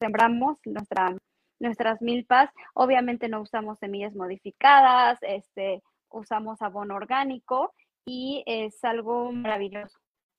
[0.00, 1.14] sembramos nuestra,
[1.60, 7.74] nuestras milpas, obviamente no usamos semillas modificadas, este, usamos abono orgánico
[8.06, 9.98] y es algo maravilloso.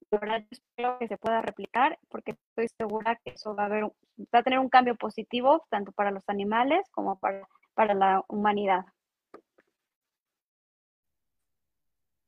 [0.09, 3.84] La verdad, espero que se pueda replicar porque estoy segura que eso va a, haber,
[3.84, 8.86] va a tener un cambio positivo tanto para los animales como para, para la humanidad.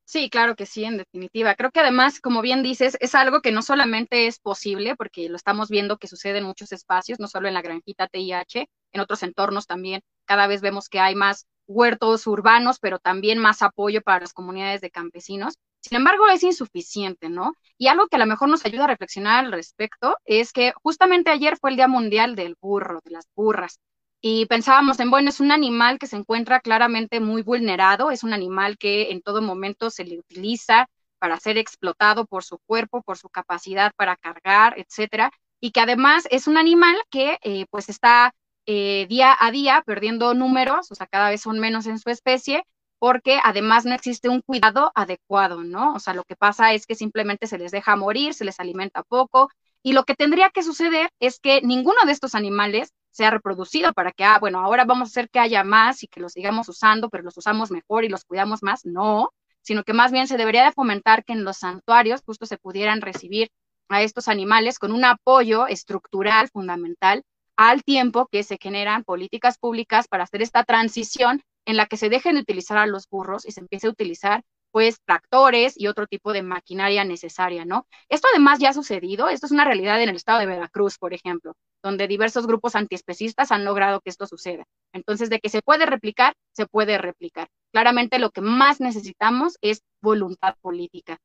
[0.04, 1.54] Sí, claro que sí, en definitiva.
[1.54, 5.36] Creo que además, como bien dices, es algo que no solamente es posible, porque lo
[5.36, 9.22] estamos viendo que sucede en muchos espacios, no solo en la granjita TIH, en otros
[9.22, 10.02] entornos también.
[10.24, 14.80] Cada vez vemos que hay más huertos urbanos, pero también más apoyo para las comunidades
[14.80, 15.54] de campesinos.
[15.80, 17.54] Sin embargo, es insuficiente, ¿no?
[17.78, 21.30] Y algo que a lo mejor nos ayuda a reflexionar al respecto es que justamente
[21.30, 23.78] ayer fue el Día Mundial del Burro, de las burras.
[24.20, 28.34] Y pensábamos en, bueno, es un animal que se encuentra claramente muy vulnerado, es un
[28.34, 33.16] animal que en todo momento se le utiliza para ser explotado por su cuerpo, por
[33.16, 38.34] su capacidad para cargar, etcétera, y que además es un animal que eh, pues está
[38.72, 42.64] eh, día a día perdiendo números, o sea, cada vez son menos en su especie,
[43.00, 45.94] porque además no existe un cuidado adecuado, ¿no?
[45.94, 49.02] O sea, lo que pasa es que simplemente se les deja morir, se les alimenta
[49.02, 49.50] poco,
[49.82, 54.12] y lo que tendría que suceder es que ninguno de estos animales sea reproducido para
[54.12, 57.10] que, ah, bueno, ahora vamos a hacer que haya más y que los sigamos usando,
[57.10, 58.86] pero los usamos mejor y los cuidamos más.
[58.86, 62.56] No, sino que más bien se debería de fomentar que en los santuarios justo se
[62.56, 63.50] pudieran recibir
[63.88, 67.24] a estos animales con un apoyo estructural fundamental
[67.60, 72.08] al tiempo que se generan políticas públicas para hacer esta transición en la que se
[72.08, 76.06] dejen de utilizar a los burros y se empiece a utilizar pues tractores y otro
[76.06, 77.86] tipo de maquinaria necesaria, ¿no?
[78.08, 81.12] Esto además ya ha sucedido, esto es una realidad en el estado de Veracruz, por
[81.12, 81.52] ejemplo,
[81.82, 84.64] donde diversos grupos antiespecistas han logrado que esto suceda.
[84.94, 87.48] Entonces, de que se puede replicar, se puede replicar.
[87.72, 91.18] Claramente lo que más necesitamos es voluntad política.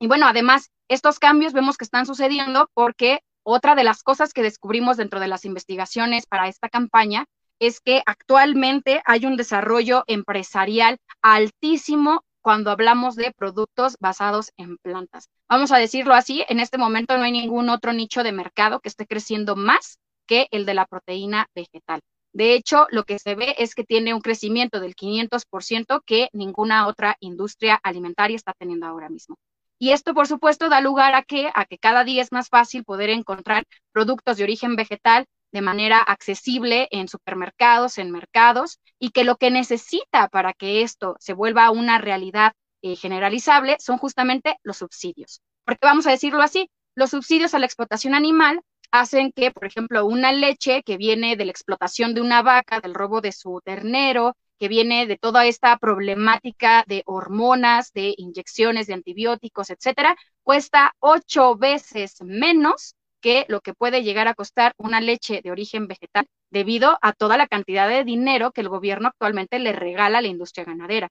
[0.00, 3.20] Y bueno, además, estos cambios vemos que están sucediendo porque
[3.50, 7.24] otra de las cosas que descubrimos dentro de las investigaciones para esta campaña
[7.58, 15.28] es que actualmente hay un desarrollo empresarial altísimo cuando hablamos de productos basados en plantas.
[15.48, 18.88] Vamos a decirlo así, en este momento no hay ningún otro nicho de mercado que
[18.88, 22.00] esté creciendo más que el de la proteína vegetal.
[22.32, 26.86] De hecho, lo que se ve es que tiene un crecimiento del 500% que ninguna
[26.86, 29.36] otra industria alimentaria está teniendo ahora mismo.
[29.78, 32.84] Y esto, por supuesto, da lugar a que, a que cada día es más fácil
[32.84, 39.24] poder encontrar productos de origen vegetal de manera accesible en supermercados, en mercados, y que
[39.24, 42.52] lo que necesita para que esto se vuelva una realidad
[42.82, 45.40] eh, generalizable son justamente los subsidios.
[45.64, 48.60] Porque vamos a decirlo así, los subsidios a la explotación animal
[48.90, 52.94] hacen que, por ejemplo, una leche que viene de la explotación de una vaca, del
[52.94, 58.94] robo de su ternero, que viene de toda esta problemática de hormonas, de inyecciones de
[58.94, 65.40] antibióticos, etcétera, cuesta ocho veces menos que lo que puede llegar a costar una leche
[65.42, 69.72] de origen vegetal debido a toda la cantidad de dinero que el gobierno actualmente le
[69.72, 71.08] regala a la industria ganadera.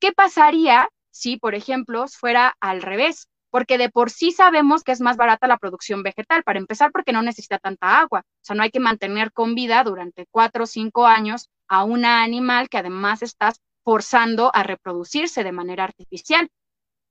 [0.00, 3.28] ¿Qué pasaría si, por ejemplo, fuera al revés?
[3.50, 7.12] Porque de por sí sabemos que es más barata la producción vegetal, para empezar porque
[7.12, 10.66] no necesita tanta agua, o sea, no hay que mantener con vida durante cuatro o
[10.66, 16.48] cinco años a una animal que además estás forzando a reproducirse de manera artificial,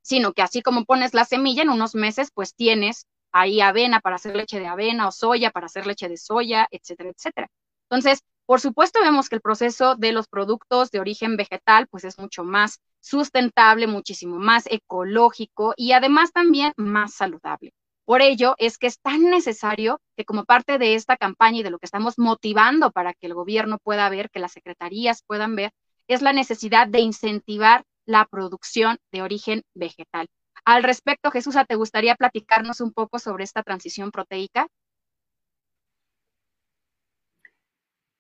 [0.01, 4.15] sino que así como pones la semilla, en unos meses pues tienes ahí avena para
[4.17, 7.47] hacer leche de avena o soya para hacer leche de soya, etcétera, etcétera.
[7.89, 12.19] Entonces, por supuesto, vemos que el proceso de los productos de origen vegetal pues es
[12.19, 17.71] mucho más sustentable, muchísimo más ecológico y además también más saludable.
[18.05, 21.71] Por ello es que es tan necesario que como parte de esta campaña y de
[21.71, 25.71] lo que estamos motivando para que el gobierno pueda ver, que las secretarías puedan ver,
[26.07, 30.27] es la necesidad de incentivar la producción de origen vegetal.
[30.65, 34.67] Al respecto, Jesús, ¿te gustaría platicarnos un poco sobre esta transición proteica?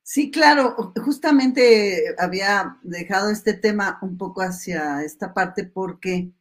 [0.01, 6.31] Sí, claro, justamente había dejado este tema un poco hacia esta parte porque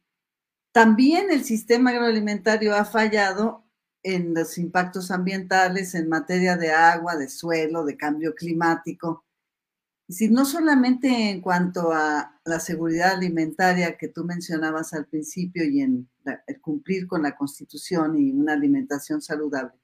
[0.75, 3.63] también el sistema agroalimentario ha fallado
[4.03, 9.23] en los impactos ambientales en materia de agua, de suelo, de cambio climático.
[10.09, 15.63] Es decir, no solamente en cuanto a la seguridad alimentaria que tú mencionabas al principio
[15.63, 16.09] y en
[16.45, 19.79] el cumplir con la constitución y una alimentación saludable,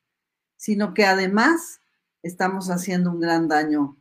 [0.58, 1.80] sino que además
[2.22, 3.98] estamos haciendo un gran daño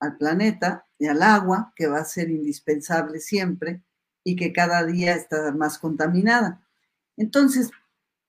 [0.00, 3.84] al planeta y al agua, que va a ser indispensable siempre
[4.26, 6.60] y que cada día está más contaminada.
[7.16, 7.70] Entonces,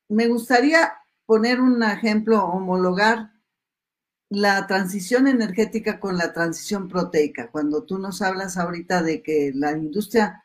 [0.07, 0.93] me gustaría
[1.25, 3.31] poner un ejemplo, homologar
[4.29, 7.49] la transición energética con la transición proteica.
[7.49, 10.43] Cuando tú nos hablas ahorita de que la industria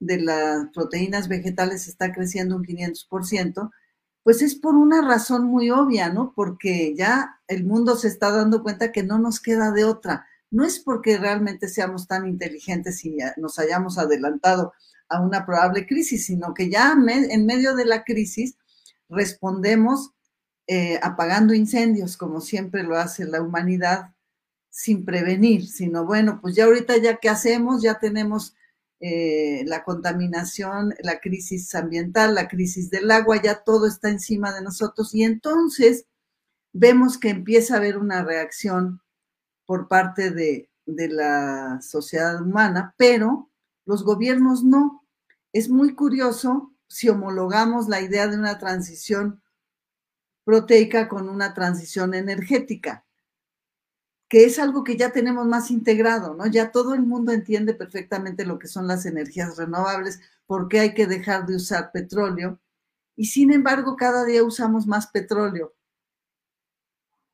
[0.00, 3.72] de las proteínas vegetales está creciendo un 500%,
[4.22, 6.32] pues es por una razón muy obvia, ¿no?
[6.34, 10.26] Porque ya el mundo se está dando cuenta que no nos queda de otra.
[10.50, 14.72] No es porque realmente seamos tan inteligentes y nos hayamos adelantado
[15.08, 18.56] a una probable crisis, sino que ya en medio de la crisis
[19.08, 20.12] respondemos
[20.66, 24.14] eh, apagando incendios, como siempre lo hace la humanidad,
[24.70, 28.56] sin prevenir, sino bueno, pues ya ahorita ya qué hacemos, ya tenemos
[29.00, 34.62] eh, la contaminación, la crisis ambiental, la crisis del agua, ya todo está encima de
[34.62, 36.06] nosotros y entonces
[36.72, 39.00] vemos que empieza a haber una reacción
[39.66, 43.50] por parte de, de la sociedad humana, pero
[43.86, 45.06] los gobiernos no.
[45.52, 49.42] Es muy curioso si homologamos la idea de una transición
[50.44, 53.06] proteica con una transición energética,
[54.28, 56.46] que es algo que ya tenemos más integrado, ¿no?
[56.46, 60.94] Ya todo el mundo entiende perfectamente lo que son las energías renovables, por qué hay
[60.94, 62.60] que dejar de usar petróleo,
[63.16, 65.74] y sin embargo cada día usamos más petróleo.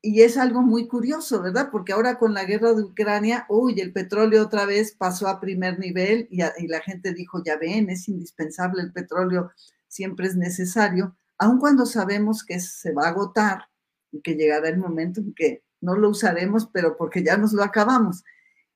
[0.02, 1.68] Y es algo muy curioso, ¿verdad?
[1.70, 5.78] Porque ahora con la guerra de Ucrania, uy, el petróleo otra vez pasó a primer
[5.78, 6.38] nivel y,
[6.68, 9.52] la gente dijo, ya ven, es indispensable el petróleo,
[9.88, 13.64] siempre es necesario aun cuando sabemos que se va a agotar
[14.12, 17.64] y que llegará el momento en que no lo usaremos, pero porque ya nos lo
[17.64, 18.22] acabamos.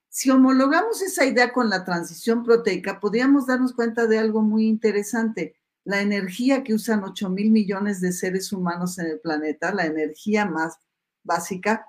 [0.09, 5.55] Si homologamos esa idea con la transición proteica, podríamos darnos cuenta de algo muy interesante.
[5.83, 10.45] La energía que usan 8 mil millones de seres humanos en el planeta, la energía
[10.45, 10.79] más
[11.25, 11.87] básica,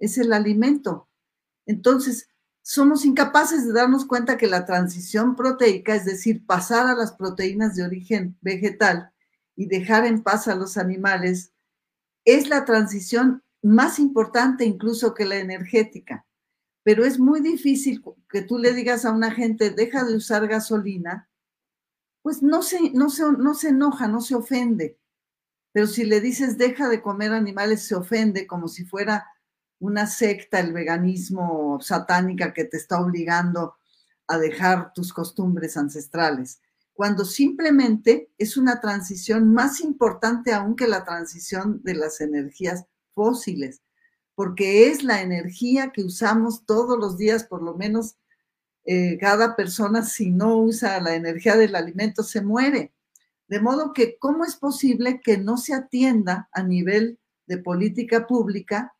[0.00, 1.08] es el alimento.
[1.66, 2.28] Entonces,
[2.62, 7.76] somos incapaces de darnos cuenta que la transición proteica, es decir, pasar a las proteínas
[7.76, 9.12] de origen vegetal,
[9.58, 11.52] y dejar en paz a los animales
[12.24, 16.24] es la transición más importante incluso que la energética.
[16.84, 21.28] Pero es muy difícil que tú le digas a una gente, deja de usar gasolina,
[22.22, 24.96] pues no se, no se, no se enoja, no se ofende.
[25.78, 29.28] Pero si le dices, deja de comer animales, se ofende como si fuera
[29.78, 33.76] una secta, el veganismo satánica que te está obligando
[34.26, 36.60] a dejar tus costumbres ancestrales
[36.94, 43.80] cuando simplemente es una transición más importante aún que la transición de las energías fósiles,
[44.34, 48.16] porque es la energía que usamos todos los días, por lo menos
[48.84, 52.92] eh, cada persona si no usa la energía del alimento se muere.
[53.48, 58.94] De modo que, ¿cómo es posible que no se atienda a nivel de política pública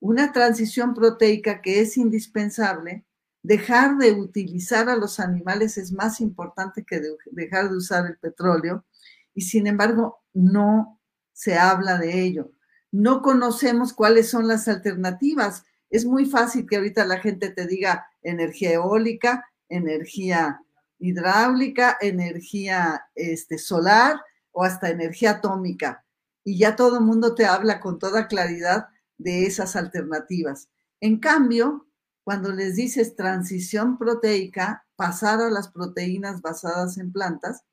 [0.00, 3.04] una transición proteica que es indispensable?
[3.42, 8.86] Dejar de utilizar a los animales es más importante que dejar de usar el petróleo
[9.34, 10.98] y sin embargo no
[11.34, 12.52] se habla de ello.
[12.90, 15.64] No conocemos cuáles son las alternativas.
[15.90, 20.63] Es muy fácil que ahorita la gente te diga energía eólica, energía
[21.04, 24.20] hidráulica, energía este, solar
[24.52, 26.04] o hasta energía atómica.
[26.44, 28.88] Y ya todo el mundo te habla con toda claridad
[29.18, 30.68] de esas alternativas.
[31.00, 31.86] En cambio,
[32.22, 37.64] cuando les dices transición proteica, pasar a las proteínas basadas en plantas,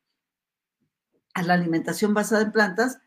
[1.34, 2.99] a la alimentación basada en plantas,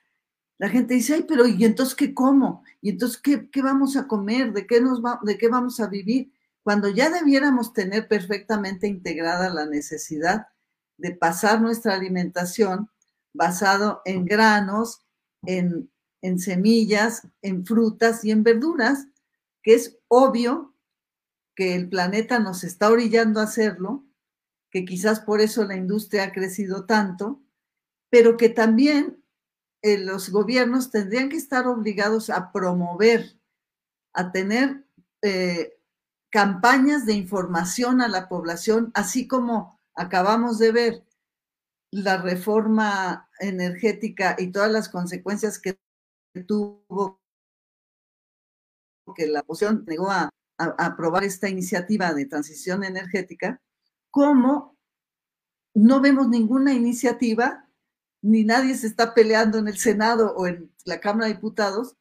[0.57, 2.63] la gente dice, ay, pero ¿y entonces qué como?
[2.81, 4.53] ¿Y entonces qué, qué vamos a comer?
[4.53, 6.33] ¿De qué, nos va, ¿De qué vamos a vivir?
[6.65, 10.49] Cuando ya debiéramos tener perfectamente integrada la necesidad
[10.97, 12.91] de pasar nuestra alimentación
[13.35, 15.05] basado en granos,
[15.43, 15.93] en,
[16.23, 19.07] en semillas, en frutas y en verduras,
[19.63, 20.75] que es obvio
[21.55, 24.07] que el planeta nos está orillando a hacerlo,
[24.71, 27.43] que quizás por eso la industria ha crecido tanto,
[28.09, 29.23] pero que también
[29.83, 33.39] eh, los gobiernos tendrían que estar obligados a promover,
[34.15, 34.87] a tener
[35.21, 35.74] eh,
[36.35, 41.07] campañas de información a la población, así como acabamos de ver
[41.93, 45.79] la reforma energética y todas las consecuencias que
[46.45, 47.21] tuvo
[49.15, 50.29] que la oposición llegó a,
[50.59, 53.63] a, aprobar esta iniciativa de transición energética,
[54.11, 54.77] como
[55.73, 57.71] no vemos ninguna iniciativa
[58.23, 61.95] ni nadie se está peleando en el Senado o en la Cámara de Diputados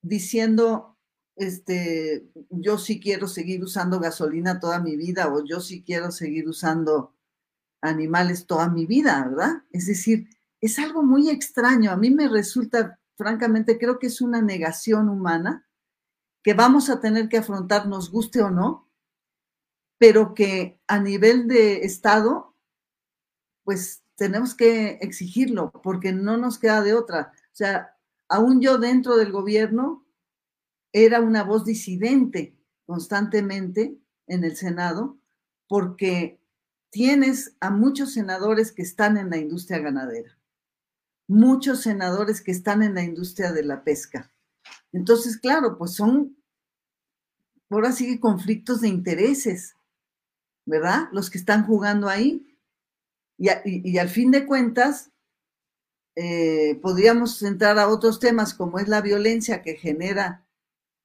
[0.00, 0.95] diciendo,
[1.36, 6.48] este, yo sí quiero seguir usando gasolina toda mi vida o yo sí quiero seguir
[6.48, 7.14] usando
[7.82, 9.62] animales toda mi vida, ¿verdad?
[9.70, 10.28] Es decir,
[10.60, 11.90] es algo muy extraño.
[11.90, 15.66] A mí me resulta, francamente, creo que es una negación humana
[16.42, 18.88] que vamos a tener que afrontar, nos guste o no,
[19.98, 22.54] pero que a nivel de Estado,
[23.62, 27.32] pues tenemos que exigirlo porque no nos queda de otra.
[27.52, 27.96] O sea,
[28.28, 30.05] aún yo dentro del gobierno
[31.04, 35.18] era una voz disidente constantemente en el Senado
[35.68, 36.40] porque
[36.88, 40.38] tienes a muchos senadores que están en la industria ganadera,
[41.28, 44.32] muchos senadores que están en la industria de la pesca.
[44.90, 46.34] Entonces, claro, pues son,
[47.68, 49.76] ahora sigue conflictos de intereses,
[50.64, 51.08] ¿verdad?
[51.12, 52.58] Los que están jugando ahí.
[53.36, 55.10] Y, al fin de cuentas,
[56.14, 60.45] eh, podríamos entrar a otros temas como es la violencia que genera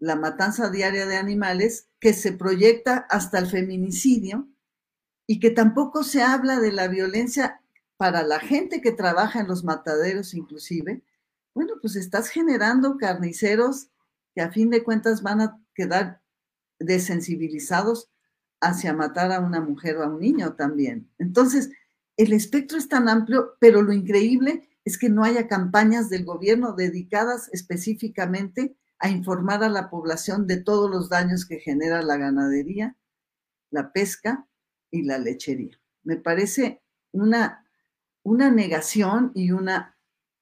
[0.01, 4.49] la matanza diaria de animales, que se proyecta hasta el feminicidio
[5.27, 7.61] y que tampoco se habla de la violencia
[7.97, 11.03] para la gente que trabaja en los mataderos inclusive.
[11.53, 13.89] Bueno, pues estás generando carniceros
[14.33, 16.19] que a fin de cuentas van a quedar
[16.79, 18.09] desensibilizados
[18.59, 21.11] hacia matar a una mujer o a un niño también.
[21.19, 21.69] Entonces,
[22.17, 26.73] el espectro es tan amplio, pero lo increíble es que no haya campañas del gobierno
[26.73, 32.95] dedicadas específicamente a informar a la población de todos los daños que genera la ganadería,
[33.71, 34.47] la pesca
[34.91, 35.79] y la lechería.
[36.03, 36.81] Me parece
[37.11, 37.65] una,
[38.23, 39.97] una negación y una,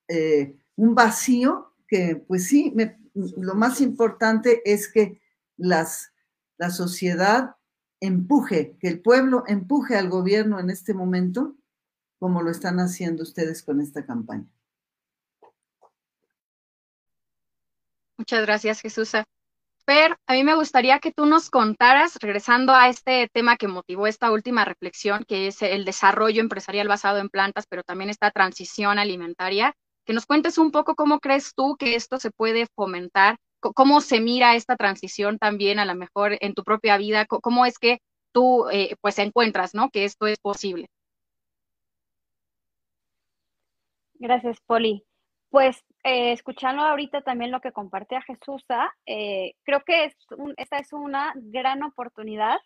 [0.08, 2.74] eh, un vacío que, pues sí,
[3.14, 5.22] lo más importante es que
[5.58, 6.12] las,
[6.58, 7.56] la sociedad
[8.02, 11.56] empuje, que el pueblo empuje al gobierno en este momento
[12.20, 14.50] como lo están haciendo ustedes con esta campaña.
[18.20, 19.14] Muchas gracias, Jesús.
[19.86, 24.08] Per, a mí me gustaría que tú nos contaras, regresando a este tema que motivó
[24.08, 29.00] esta última reflexión, que es el desarrollo empresarial basado en plantas, pero también esta transición
[29.00, 29.74] alimentaria,
[30.06, 34.20] que nos cuentes un poco cómo crees tú que esto se puede fomentar, cómo se
[34.20, 38.00] mira esta transición también a lo mejor en tu propia vida, cómo es que
[38.34, 39.90] tú eh, pues encuentras, ¿no?
[39.92, 40.88] Que esto es posible.
[44.16, 45.06] Gracias, Poli.
[45.50, 48.64] Pues eh, escuchando ahorita también lo que compartía Jesús,
[49.06, 50.14] eh, creo que
[50.58, 52.58] esta es una gran oportunidad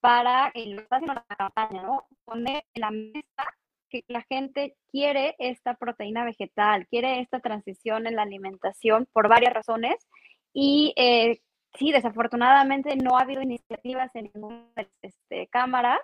[0.00, 2.06] para, la campaña, ¿no?
[2.24, 3.54] Poner en la mesa
[3.88, 9.54] que la gente quiere esta proteína vegetal, quiere esta transición en la alimentación por varias
[9.54, 9.94] razones.
[10.52, 11.40] Y eh,
[11.78, 14.66] sí, desafortunadamente no ha habido iniciativas en ninguna
[15.02, 16.00] este, cámaras,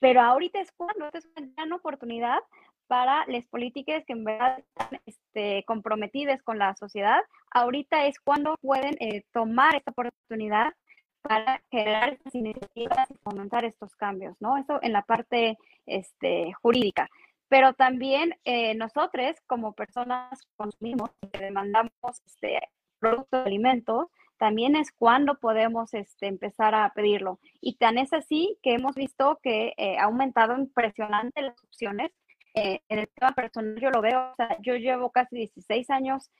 [0.00, 2.38] pero ahorita es cuando, es una gran oportunidad
[2.86, 7.20] para las políticas que en verdad están este, comprometidas con la sociedad
[7.50, 10.72] ahorita es cuando pueden eh, tomar esta oportunidad
[11.22, 14.56] para generar estas iniciativas y fomentar estos cambios, ¿no?
[14.56, 17.08] Eso en la parte este, jurídica.
[17.48, 21.92] Pero también eh, nosotros, como personas consumimos, que demandamos
[22.26, 22.60] este,
[22.98, 24.06] productos de alimentos,
[24.38, 27.40] también es cuando podemos este, empezar a pedirlo.
[27.60, 32.12] Y tan es así que hemos visto que eh, ha aumentado impresionante las opciones.
[32.58, 36.30] Eh, en el tema personal yo lo veo, o sea, yo llevo casi 16 años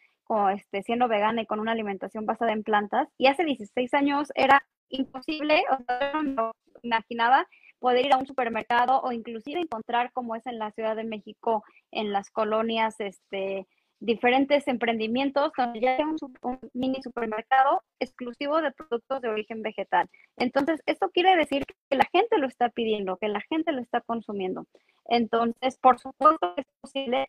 [0.54, 4.62] este, siendo vegana y con una alimentación basada en plantas, y hace 16 años era
[4.90, 6.52] imposible, o sea, no
[6.82, 7.46] me imaginaba
[7.78, 11.64] poder ir a un supermercado o inclusive encontrar como es en la Ciudad de México,
[11.92, 13.66] en las colonias, este,
[14.01, 20.09] diferentes emprendimientos donde ya hay un, mini supermercado exclusivo de productos de origen vegetal.
[20.36, 24.01] Entonces, esto quiere decir que la gente lo está pidiendo, que la gente lo está
[24.01, 24.66] consumiendo.
[25.07, 27.28] Entonces, por supuesto que es posible,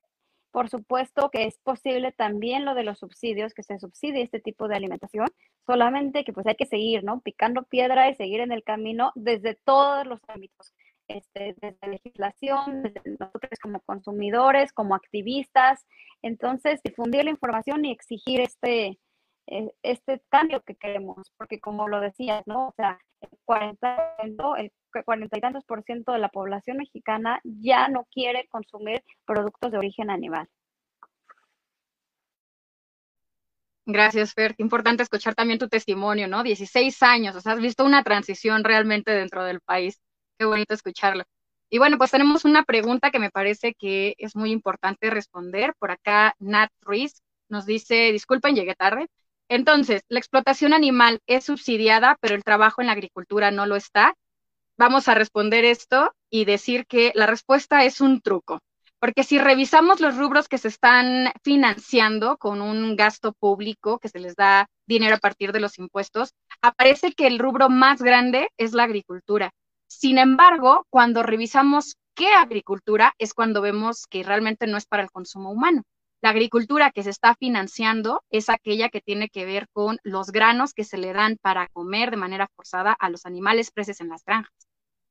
[0.51, 4.67] por supuesto que es posible también lo de los subsidios, que se subsidie este tipo
[4.67, 5.27] de alimentación,
[5.65, 7.21] solamente que pues hay que seguir, ¿no?
[7.21, 10.73] Picando piedra y seguir en el camino desde todos los ámbitos
[11.09, 15.85] este, desde legislación, desde nosotros como consumidores, como activistas.
[16.21, 18.99] Entonces, difundir la información y exigir este,
[19.47, 22.69] e, este cambio que queremos, porque como lo decías, ¿no?
[22.69, 24.15] O sea, el 40,
[24.59, 24.71] el
[25.03, 29.77] 40 y tantos por ciento de la población mexicana ya no quiere consumir productos de
[29.79, 30.47] origen animal.
[33.91, 34.53] Gracias, Fer.
[34.57, 36.43] Importante escuchar también tu testimonio, ¿no?
[36.43, 39.99] 16 años, o sea, has visto una transición realmente dentro del país.
[40.39, 41.25] Qué bonito escucharlo.
[41.69, 45.73] Y bueno, pues tenemos una pregunta que me parece que es muy importante responder.
[45.79, 49.07] Por acá, Nat Ruiz nos dice, disculpen, llegué tarde.
[49.49, 54.13] Entonces, la explotación animal es subsidiada, pero el trabajo en la agricultura no lo está.
[54.77, 58.59] Vamos a responder esto y decir que la respuesta es un truco.
[58.99, 64.19] Porque si revisamos los rubros que se están financiando con un gasto público, que se
[64.19, 68.73] les da dinero a partir de los impuestos, aparece que el rubro más grande es
[68.73, 69.51] la agricultura.
[69.89, 75.11] Sin embargo, cuando revisamos qué agricultura es cuando vemos que realmente no es para el
[75.11, 75.81] consumo humano.
[76.21, 80.73] La agricultura que se está financiando es aquella que tiene que ver con los granos
[80.73, 84.23] que se le dan para comer de manera forzada a los animales presos en las
[84.23, 84.53] granjas.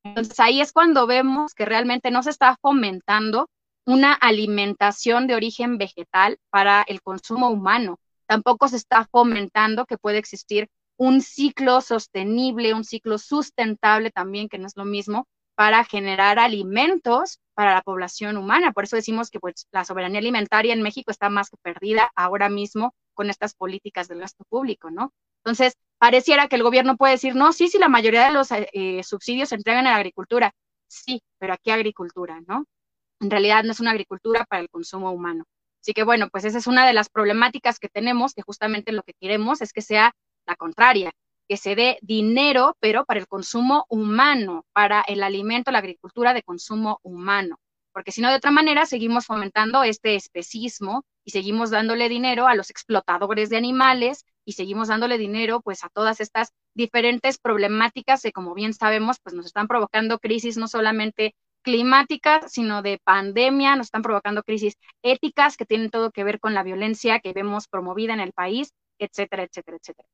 [0.04, 3.48] Entonces ahí es cuando vemos que realmente no se está fomentando
[3.84, 7.98] una alimentación de origen vegetal para el consumo humano.
[8.26, 10.68] Tampoco se está fomentando que puede existir
[10.98, 17.38] un ciclo sostenible, un ciclo sustentable también, que no es lo mismo, para generar alimentos
[17.54, 18.72] para la población humana.
[18.72, 22.48] Por eso decimos que pues, la soberanía alimentaria en México está más que perdida ahora
[22.48, 25.12] mismo con estas políticas del gasto público, ¿no?
[25.44, 29.02] Entonces, pareciera que el gobierno puede decir, no, sí, sí, la mayoría de los eh,
[29.02, 30.52] subsidios se entregan a la agricultura.
[30.88, 32.64] Sí, pero ¿a qué agricultura, no?
[33.20, 35.44] En realidad no es una agricultura para el consumo humano.
[35.80, 39.02] Así que bueno, pues esa es una de las problemáticas que tenemos, que justamente lo
[39.02, 40.12] que queremos es que sea
[40.48, 41.12] la contraria,
[41.48, 46.42] que se dé dinero, pero para el consumo humano, para el alimento, la agricultura de
[46.42, 47.58] consumo humano.
[47.92, 52.54] Porque si no, de otra manera, seguimos fomentando este especismo y seguimos dándole dinero a
[52.54, 58.32] los explotadores de animales y seguimos dándole dinero pues a todas estas diferentes problemáticas que
[58.32, 63.88] como bien sabemos pues nos están provocando crisis no solamente climáticas, sino de pandemia, nos
[63.88, 68.14] están provocando crisis éticas que tienen todo que ver con la violencia que vemos promovida
[68.14, 70.08] en el país, etcétera, etcétera, etcétera.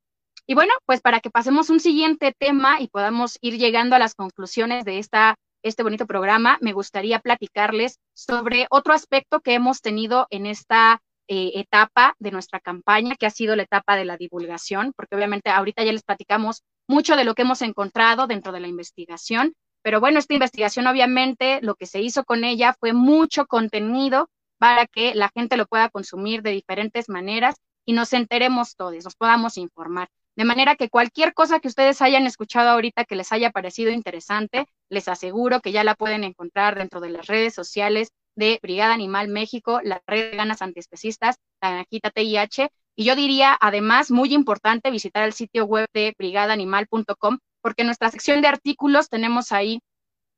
[0.47, 4.15] Y bueno, pues para que pasemos un siguiente tema y podamos ir llegando a las
[4.15, 10.27] conclusiones de esta, este bonito programa, me gustaría platicarles sobre otro aspecto que hemos tenido
[10.29, 14.93] en esta eh, etapa de nuestra campaña, que ha sido la etapa de la divulgación,
[14.95, 18.69] porque obviamente ahorita ya les platicamos mucho de lo que hemos encontrado dentro de la
[18.69, 24.29] investigación, pero bueno, esta investigación obviamente lo que se hizo con ella fue mucho contenido
[24.59, 29.17] para que la gente lo pueda consumir de diferentes maneras y nos enteremos todos, nos
[29.17, 30.09] podamos informar.
[30.37, 34.67] De manera que cualquier cosa que ustedes hayan escuchado ahorita que les haya parecido interesante,
[34.89, 39.29] les aseguro que ya la pueden encontrar dentro de las redes sociales de Brigada Animal
[39.29, 42.69] México, la red de ganas antiespecistas, la Granjita TIH.
[42.97, 48.11] Y yo diría, además, muy importante visitar el sitio web de brigadaanimal.com, porque en nuestra
[48.11, 49.81] sección de artículos tenemos ahí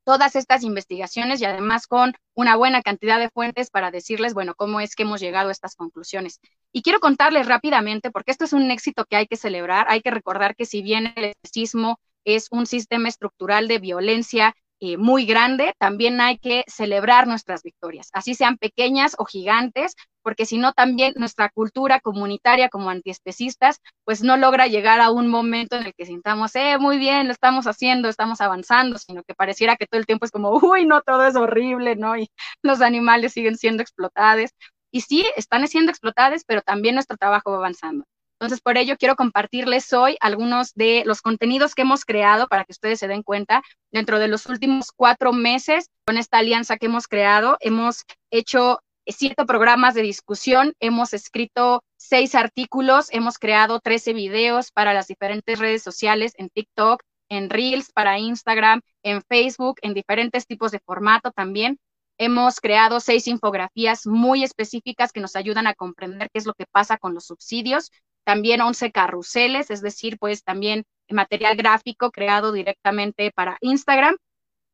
[0.07, 4.79] todas estas investigaciones y además con una buena cantidad de fuentes para decirles, bueno, cómo
[4.81, 6.39] es que hemos llegado a estas conclusiones.
[6.73, 10.13] Y quiero contarles rápidamente, porque esto es un éxito que hay que celebrar, hay que
[10.13, 15.75] recordar que si bien el especismo es un sistema estructural de violencia eh, muy grande,
[15.79, 21.15] también hay que celebrar nuestras victorias, así sean pequeñas o gigantes, porque si no también
[21.17, 26.07] nuestra cultura comunitaria como antiespecistas, pues no logra llegar a un momento en el que
[26.07, 30.07] sintamos, eh, muy bien, lo estamos haciendo, estamos avanzando, sino que pareciera que todo el
[30.07, 32.17] tiempo es como, uy, no, todo es horrible, ¿no?
[32.17, 32.29] Y
[32.63, 34.51] los animales siguen siendo explotados.
[34.91, 38.05] y sí, están siendo explotadas, pero también nuestro trabajo va avanzando.
[38.39, 42.73] Entonces, por ello quiero compartirles hoy algunos de los contenidos que hemos creado para que
[42.73, 43.63] ustedes se den cuenta.
[43.91, 49.47] Dentro de los últimos cuatro meses, con esta alianza que hemos creado, hemos hecho siete
[49.47, 55.83] programas de discusión, hemos escrito seis artículos, hemos creado 13 videos para las diferentes redes
[55.83, 61.79] sociales en TikTok, en Reels, para Instagram, en Facebook, en diferentes tipos de formato también.
[62.19, 66.65] Hemos creado seis infografías muy específicas que nos ayudan a comprender qué es lo que
[66.71, 67.91] pasa con los subsidios
[68.27, 74.17] también 11 carruseles, es decir, pues también material gráfico creado directamente para Instagram,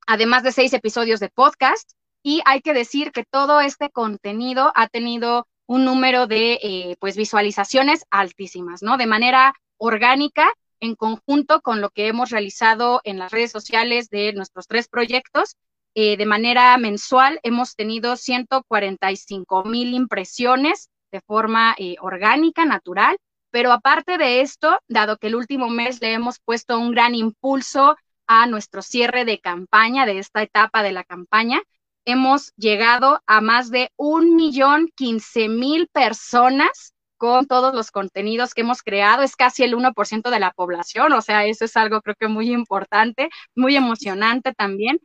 [0.06, 1.92] además de seis episodios de podcast.
[2.22, 7.14] Y hay que decir que todo este contenido ha tenido un número de eh, pues
[7.14, 8.96] visualizaciones altísimas, ¿no?
[8.96, 10.50] De manera orgánica,
[10.80, 15.56] en conjunto con lo que hemos realizado en las redes sociales de nuestros tres proyectos.
[15.94, 23.18] Eh, de manera mensual hemos tenido 145 mil impresiones de forma eh, orgánica, natural,
[23.52, 27.96] pero aparte de esto, dado que el último mes le hemos puesto un gran impulso
[28.26, 31.60] a nuestro cierre de campaña, de esta etapa de la campaña,
[32.04, 38.62] hemos llegado a más de un millón quince mil personas con todos los contenidos que
[38.62, 39.22] hemos creado.
[39.22, 42.50] Es casi el 1% de la población, o sea, eso es algo creo que muy
[42.52, 44.98] importante, muy emocionante también.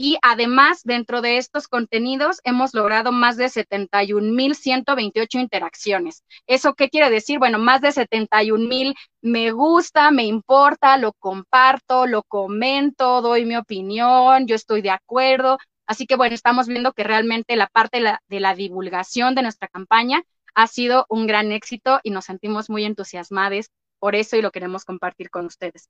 [0.00, 6.22] Y además, dentro de estos contenidos, hemos logrado más de 71.128 interacciones.
[6.46, 7.40] ¿Eso qué quiere decir?
[7.40, 14.46] Bueno, más de 71.000 me gusta, me importa, lo comparto, lo comento, doy mi opinión,
[14.46, 15.58] yo estoy de acuerdo.
[15.84, 19.42] Así que bueno, estamos viendo que realmente la parte de la, de la divulgación de
[19.42, 20.22] nuestra campaña
[20.54, 24.84] ha sido un gran éxito y nos sentimos muy entusiasmados por eso y lo queremos
[24.84, 25.88] compartir con ustedes.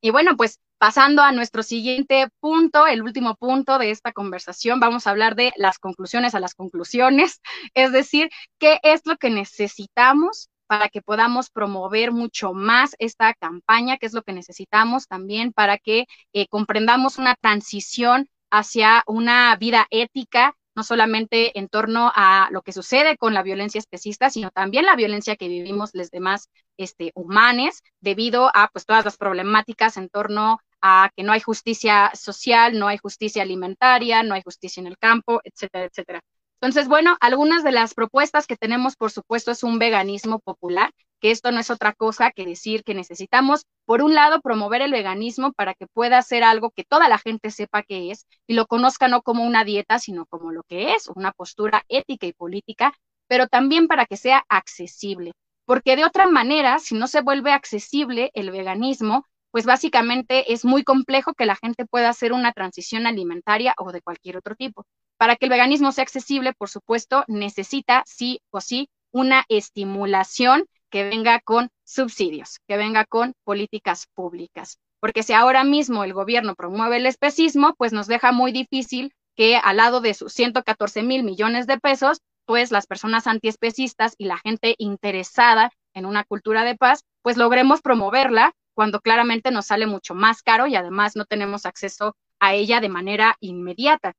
[0.00, 5.06] Y bueno, pues pasando a nuestro siguiente punto, el último punto de esta conversación, vamos
[5.06, 7.40] a hablar de las conclusiones a las conclusiones,
[7.74, 13.98] es decir, qué es lo que necesitamos para que podamos promover mucho más esta campaña,
[13.98, 19.86] qué es lo que necesitamos también para que eh, comprendamos una transición hacia una vida
[19.90, 24.84] ética no solamente en torno a lo que sucede con la violencia especista, sino también
[24.84, 30.10] la violencia que vivimos los demás este, humanes debido a pues todas las problemáticas en
[30.10, 34.86] torno a que no hay justicia social, no hay justicia alimentaria, no hay justicia en
[34.86, 36.20] el campo, etcétera, etcétera.
[36.60, 40.90] Entonces, bueno, algunas de las propuestas que tenemos, por supuesto, es un veganismo popular,
[41.20, 44.92] que esto no es otra cosa que decir que necesitamos, por un lado, promover el
[44.92, 48.66] veganismo para que pueda ser algo que toda la gente sepa que es y lo
[48.66, 52.92] conozca no como una dieta, sino como lo que es, una postura ética y política,
[53.28, 55.32] pero también para que sea accesible.
[55.64, 60.84] Porque de otra manera, si no se vuelve accesible el veganismo, pues básicamente es muy
[60.84, 64.84] complejo que la gente pueda hacer una transición alimentaria o de cualquier otro tipo.
[65.16, 71.04] Para que el veganismo sea accesible, por supuesto, necesita sí o sí una estimulación que
[71.04, 74.78] venga con subsidios, que venga con políticas públicas.
[75.00, 79.56] Porque si ahora mismo el gobierno promueve el especismo, pues nos deja muy difícil que
[79.56, 84.38] al lado de sus 114 mil millones de pesos, pues las personas antiespecistas y la
[84.38, 90.14] gente interesada en una cultura de paz, pues logremos promoverla cuando claramente nos sale mucho
[90.14, 94.14] más caro y además no tenemos acceso a ella de manera inmediata.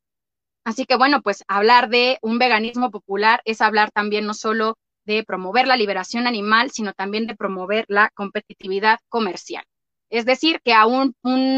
[0.65, 4.77] Así que bueno, pues hablar de un veganismo popular es hablar también no solo
[5.07, 9.63] de promover la liberación animal, sino también de promover la competitividad comercial.
[10.09, 11.15] Es decir, que a un,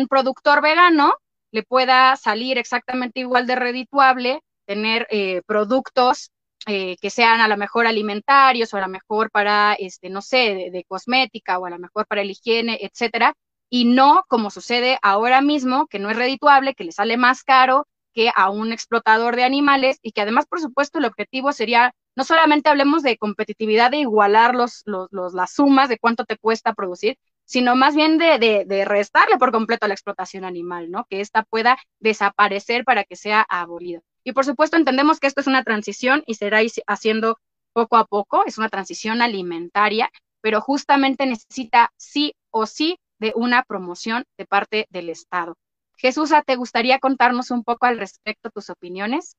[0.09, 1.13] productor vegano
[1.51, 6.31] le pueda salir exactamente igual de redituable tener eh, productos
[6.67, 10.69] eh, que sean a lo mejor alimentarios o a lo mejor para, este, no sé,
[10.71, 13.33] de, cosmética o a lo mejor para el higiene, etcétera,
[13.69, 17.87] y no como sucede ahora mismo, que no es redituable, que le sale más caro
[18.13, 22.25] que a un explotador de animales y que además, por supuesto, el objetivo sería no
[22.25, 27.77] solamente hablemos de competitividad, de igualar los, las sumas de cuánto te cuesta producir, sino
[27.77, 31.05] más bien de, de, restarle por completo a la explotación animal, ¿no?
[31.09, 34.01] Que ésta pueda desaparecer para que sea abolida.
[34.25, 37.37] Y por supuesto entendemos que esto es una transición y será haciendo
[37.71, 40.11] poco a poco, es una transición alimentaria,
[40.41, 45.55] pero justamente necesita sí o sí de una promoción de parte del Estado.
[45.95, 49.37] Jesús, ¿te gustaría contarnos un poco al respecto tus opiniones?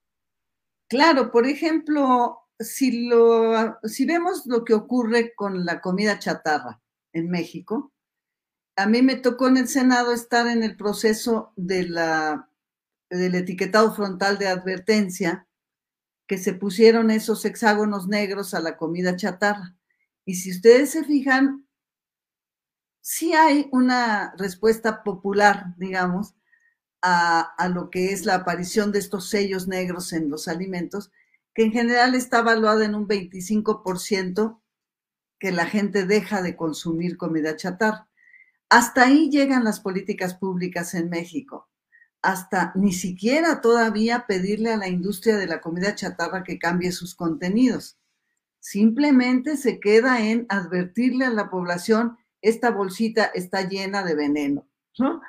[0.89, 6.81] Claro, por ejemplo, si, lo, si vemos lo que ocurre con la comida chatarra
[7.13, 7.93] en México,
[8.77, 12.49] a mí me tocó en el Senado estar en el proceso de la,
[13.09, 15.47] del etiquetado frontal de advertencia,
[16.27, 19.75] que se pusieron esos hexágonos negros a la comida chatarra.
[20.25, 21.67] Y si ustedes se fijan,
[23.01, 26.35] sí hay una respuesta popular, digamos,
[27.03, 31.11] a, a, lo que es la aparición de estos sellos negros en los alimentos,
[31.63, 34.61] en general está evaluada en un 25%
[35.39, 38.09] que la gente deja de consumir comida chatarra.
[38.69, 41.69] Hasta ahí llegan las políticas públicas en México.
[42.23, 47.15] Hasta ni siquiera todavía pedirle a la industria de la comida chatarra que cambie sus
[47.15, 47.99] contenidos.
[48.61, 55.23] Simplemente se queda en advertirle a la población, esta bolsita está llena de veneno, ¿no?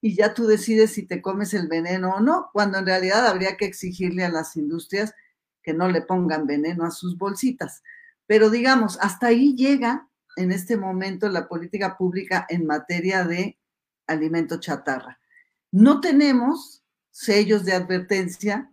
[0.00, 3.56] Y ya tú decides si te comes el veneno o no, cuando en realidad habría
[3.56, 5.14] que exigirle a las industrias
[5.62, 7.82] que no le pongan veneno a sus bolsitas.
[8.26, 13.58] Pero digamos, hasta ahí llega en este momento la política pública en materia de
[14.06, 15.18] alimento chatarra.
[15.70, 18.72] No tenemos sellos de advertencia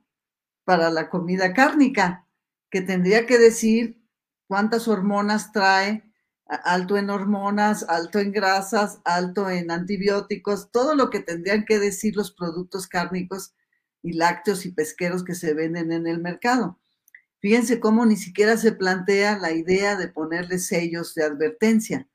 [0.63, 2.27] para la comida cárnica,
[2.69, 4.01] que tendría que decir
[4.47, 6.03] cuántas hormonas trae,
[6.47, 12.15] alto en hormonas, alto en grasas, alto en antibióticos, todo lo que tendrían que decir
[12.15, 13.53] los productos cárnicos
[14.06, 16.80] y lácteos y pesqueros que se venden en el mercado.
[17.39, 22.08] Fíjense cómo ni siquiera se plantea la idea de ponerle sellos de advertencia.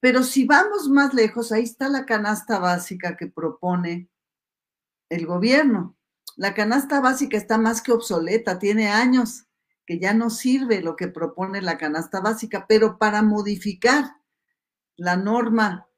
[0.00, 4.10] Pero si vamos más lejos, ahí está la canasta básica que propone
[5.08, 5.96] el gobierno.
[6.36, 9.46] La canasta básica está más que obsoleta, tiene años
[9.86, 14.12] que ya no sirve lo que propone la canasta básica, pero para modificar
[14.96, 15.88] la norma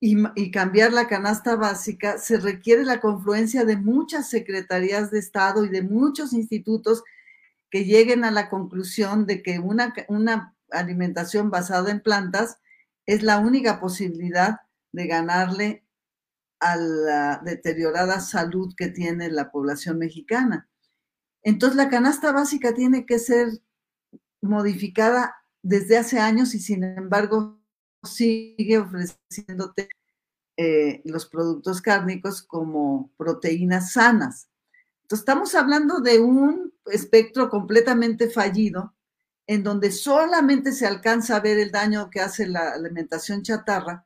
[0.00, 5.68] y, cambiar la canasta básica se requiere la confluencia de muchas secretarías de Estado y
[5.68, 7.04] de muchos institutos
[7.70, 12.58] que lleguen a la conclusión de que una, una alimentación basada en plantas
[13.04, 14.60] es la única posibilidad
[14.92, 15.84] de ganarle
[16.60, 20.68] a la deteriorada salud que tiene la población mexicana.
[21.42, 23.48] Entonces la canasta básica tiene que ser
[24.40, 27.59] modificada desde hace años y sin embargo
[28.02, 29.88] sigue ofreciéndote
[30.56, 34.48] eh, los productos cárnicos como proteínas sanas.
[35.02, 38.94] Entonces estamos hablando de un espectro completamente fallido,
[39.46, 44.04] en donde solamente se alcanza a ver el daño que hace la alimentación chatarra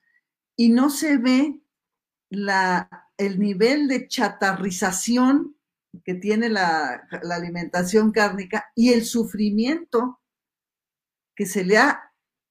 [0.57, 1.61] y no se ve
[2.31, 2.89] la,
[3.19, 5.57] el nivel de chatarrización
[6.05, 10.21] que tiene la, la alimentación cárnica y el sufrimiento
[11.37, 12.04] que se le ha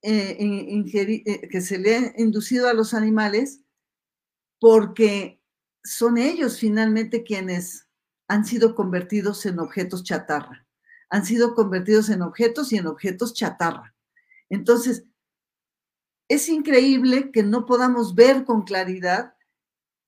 [0.03, 3.61] eh, eh, que se le ha inducido a los animales
[4.59, 5.41] porque
[5.83, 7.87] son ellos finalmente quienes
[8.27, 10.67] han sido convertidos en objetos chatarra,
[11.09, 13.95] han sido convertidos en objetos y en objetos chatarra.
[14.49, 15.05] Entonces,
[16.29, 19.35] es increíble que no podamos ver con claridad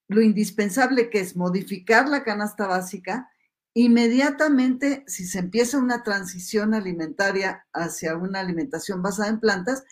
[0.08, 3.30] lo indispensable que es modificar la canasta básica.
[3.78, 9.84] Inmediatamente, si se empieza una transición alimentaria hacia una alimentación basada en plantas,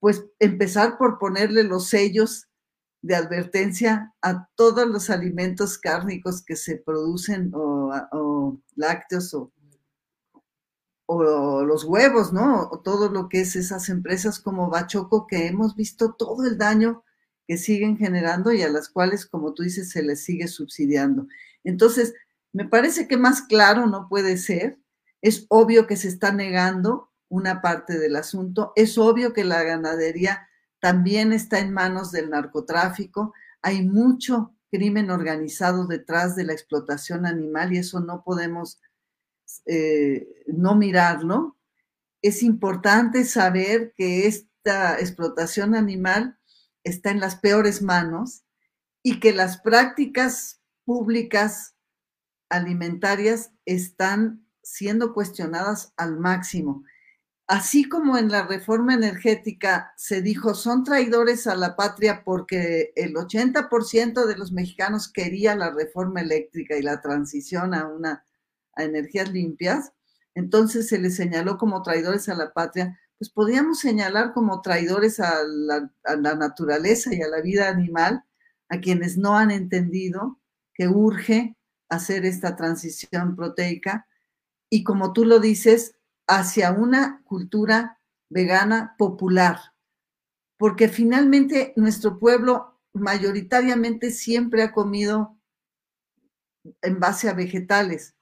[0.00, 2.48] pues empezar por ponerle los sellos
[3.02, 9.52] de advertencia a todos los alimentos cárnicos que se producen o, lácteos o,
[11.06, 12.68] o, los huevos, ¿no?
[12.68, 17.04] O todo lo que es esas empresas como Bachoco que hemos visto todo el daño
[17.46, 21.28] que siguen generando y a las cuales, como tú dices, se les sigue subsidiando.
[21.62, 22.14] Entonces,
[22.54, 24.78] me parece que más claro no puede ser.
[25.20, 28.72] Es obvio que se está negando una parte del asunto.
[28.76, 30.48] Es obvio que la ganadería
[30.78, 33.34] también está en manos del narcotráfico.
[33.60, 38.80] Hay mucho crimen organizado detrás de la explotación animal y eso no podemos
[39.66, 41.58] eh, no mirarlo.
[42.22, 46.38] Es importante saber que esta explotación animal
[46.84, 48.44] está en las peores manos
[49.02, 51.73] y que las prácticas públicas
[52.54, 56.84] alimentarias están siendo cuestionadas al máximo.
[57.46, 63.14] Así como en la reforma energética se dijo, son traidores a la patria porque el
[63.14, 68.24] 80% de los mexicanos quería la reforma eléctrica y la transición a, una,
[68.74, 69.92] a energías limpias,
[70.34, 75.42] entonces se les señaló como traidores a la patria, pues podríamos señalar como traidores a
[75.46, 78.24] la, a la naturaleza y a la vida animal,
[78.70, 80.40] a quienes no han entendido
[80.72, 81.53] que urge
[81.88, 84.06] hacer esta transición proteica.
[84.70, 85.96] Y como tú lo dices,
[86.26, 89.58] hacia una cultura vegana popular,
[90.56, 95.36] porque finalmente nuestro pueblo mayoritariamente siempre ha comido
[96.80, 98.14] en base a vegetales,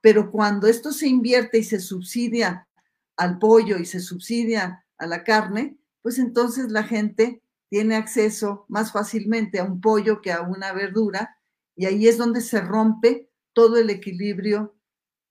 [0.00, 2.68] pero cuando esto se invierte y se subsidia
[3.16, 8.92] al pollo y se subsidia a la carne, pues entonces la gente tiene acceso más
[8.92, 11.37] fácilmente a un pollo que a una verdura
[11.78, 14.76] y ahí es donde se rompe todo el equilibrio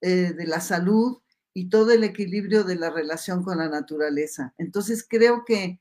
[0.00, 1.18] eh, de la salud
[1.52, 4.54] y todo el equilibrio de la relación con la naturaleza.
[4.56, 5.78] Entonces creo que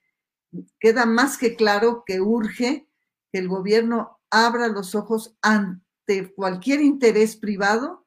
[0.78, 2.86] queda más que claro que urge
[3.32, 8.06] que el gobierno abra los ojos ante cualquier interés privado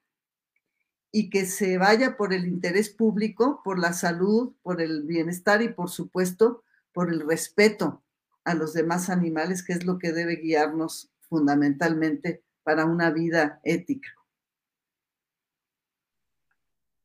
[1.11, 5.71] y que se vaya por el interés público, por la salud, por el bienestar y
[5.71, 6.63] por supuesto
[6.93, 8.03] por el respeto
[8.45, 14.11] a los demás animales, que es lo que debe guiarnos fundamentalmente para una vida ética.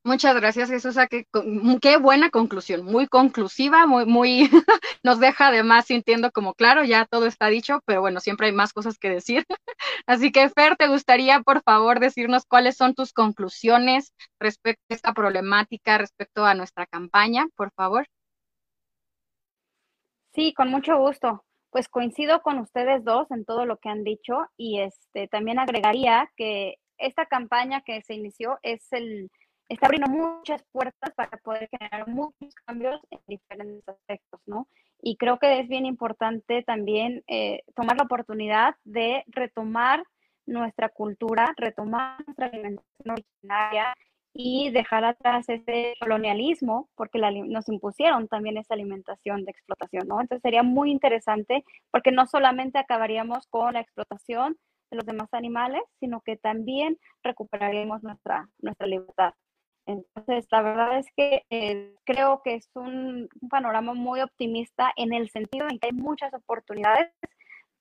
[0.04, 0.96] Muchas gracias, Jesús.
[1.10, 1.26] Qué,
[1.82, 4.48] qué buena conclusión, muy conclusiva, muy, muy,
[5.04, 8.74] nos deja además sintiendo como claro, ya todo está dicho, pero bueno, siempre hay más
[8.74, 9.44] cosas que decir.
[10.06, 15.14] Así que, Fer, ¿te gustaría, por favor, decirnos cuáles son tus conclusiones respecto a esta
[15.16, 18.06] problemática, respecto a nuestra campaña, por favor?
[20.36, 21.45] Sí, con mucho gusto.
[21.76, 26.32] Pues coincido con ustedes dos en todo lo que han dicho y este también agregaría
[26.38, 29.30] que esta campaña que se inició es el
[29.68, 34.70] está abriendo muchas puertas para poder generar muchos cambios en diferentes aspectos, ¿no?
[35.02, 40.02] Y creo que es bien importante también eh, tomar la oportunidad de retomar
[40.46, 43.94] nuestra cultura, retomar nuestra alimentación originaria
[44.38, 50.20] y dejar atrás ese colonialismo, porque nos impusieron también esa alimentación de explotación, ¿no?
[50.20, 54.58] Entonces sería muy interesante porque no solamente acabaríamos con la explotación
[54.92, 59.34] de los demás animales, sino que también recuperaríamos nuestra, nuestra libertad.
[59.86, 65.30] Entonces, la verdad es que eh, creo que es un, panorama muy optimista en el
[65.30, 67.10] sentido en que hay muchas oportunidades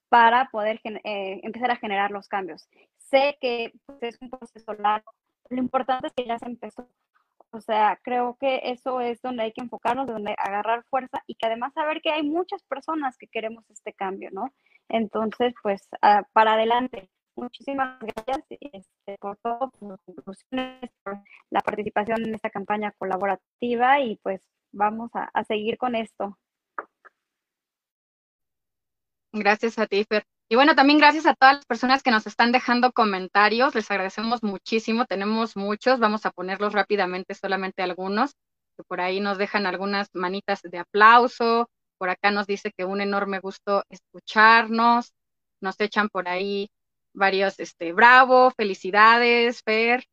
[0.08, 2.68] para poder eh, empezar a generar los cambios.
[2.98, 5.10] Sé que pues, es un proceso largo,
[5.50, 6.88] lo importante es que ya se empezó.
[7.50, 11.46] O sea, creo que eso es donde hay que enfocarnos, donde agarrar fuerza y que
[11.46, 14.52] además saber que hay muchas personas que queremos este cambio, ¿no?
[14.88, 17.10] Entonces, pues, ah, para adelante.
[17.36, 21.18] Muchísimas gracias este, por todo, por conclusiones, por
[21.50, 24.40] la participación en esta campaña colaborativa y pues
[24.72, 26.38] vamos a, a seguir con esto.
[29.32, 30.24] Gracias a ti, Fer.
[30.54, 33.74] Y bueno, también gracias a todas las personas que nos están dejando comentarios.
[33.74, 35.04] Les agradecemos muchísimo.
[35.04, 35.98] Tenemos muchos.
[35.98, 38.36] Vamos a ponerlos rápidamente, solamente algunos.
[38.76, 41.68] Que por ahí nos dejan algunas manitas de aplauso.
[41.98, 45.12] Por acá nos dice que un enorme gusto escucharnos.
[45.60, 46.70] Nos echan por ahí
[47.12, 50.04] varios, este, bravo, felicidades, Fer.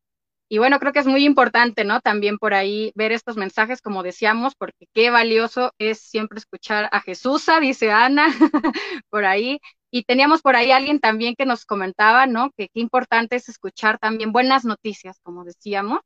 [0.48, 2.00] Y bueno, creo que es muy importante, ¿no?
[2.00, 7.00] También por ahí ver estos mensajes, como decíamos, porque qué valioso es siempre escuchar a
[7.00, 8.26] Jesús, dice Ana,
[9.08, 9.60] por ahí.
[9.94, 12.50] Y teníamos por ahí alguien también que nos comentaba, ¿no?
[12.56, 16.00] Que qué importante es escuchar también buenas noticias, como decíamos.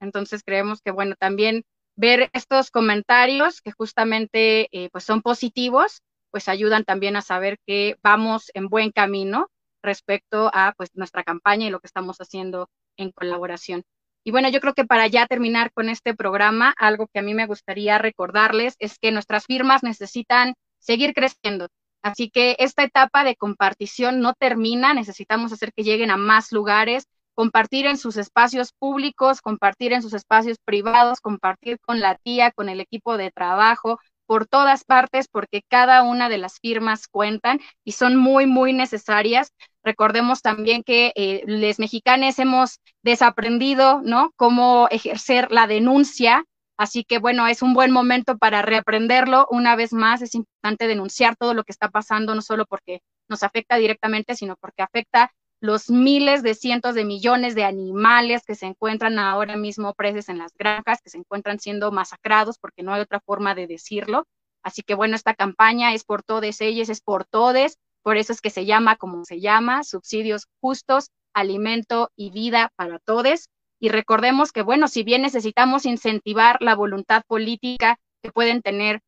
[0.00, 1.62] Entonces creemos que, bueno, también
[1.96, 7.96] ver estos comentarios que justamente eh, pues son positivos, pues ayudan también a saber que
[8.02, 9.48] vamos en buen camino
[9.82, 12.68] respecto a pues nuestra campaña y lo que estamos haciendo
[12.98, 13.82] en colaboración.
[14.24, 17.32] Y bueno, yo creo que para ya terminar con este programa, algo que a mí
[17.32, 21.68] me gustaría recordarles es que nuestras firmas necesitan seguir creciendo.
[22.02, 27.06] Así que esta etapa de compartición no termina, necesitamos hacer que lleguen a más lugares,
[27.34, 32.68] compartir en sus espacios públicos, compartir en sus espacios privados, compartir con la tía, con
[32.68, 37.92] el equipo de trabajo, por todas partes porque cada una de las firmas cuentan y
[37.92, 39.52] son muy, muy necesarias.
[39.82, 44.32] Recordemos también que eh, los mexicanos hemos desaprendido, ¿no?
[44.36, 46.44] Cómo ejercer la denuncia.
[46.82, 49.46] Así que bueno, es un buen momento para reaprenderlo.
[49.52, 53.44] Una vez más, es importante denunciar todo lo que está pasando, no solo porque nos
[53.44, 58.66] afecta directamente, sino porque afecta los miles de cientos de millones de animales que se
[58.66, 63.00] encuentran ahora mismo presos en las granjas, que se encuentran siendo masacrados, porque no hay
[63.00, 64.24] otra forma de decirlo.
[64.64, 68.40] Así que bueno, esta campaña es por todos ellos, es por todos, por eso es
[68.40, 73.46] que se llama como se llama, subsidios justos, alimento y vida para todos.
[73.82, 79.00] Y recordemos que bueno, si bien necesitamos incentivar la voluntad política que pueden tener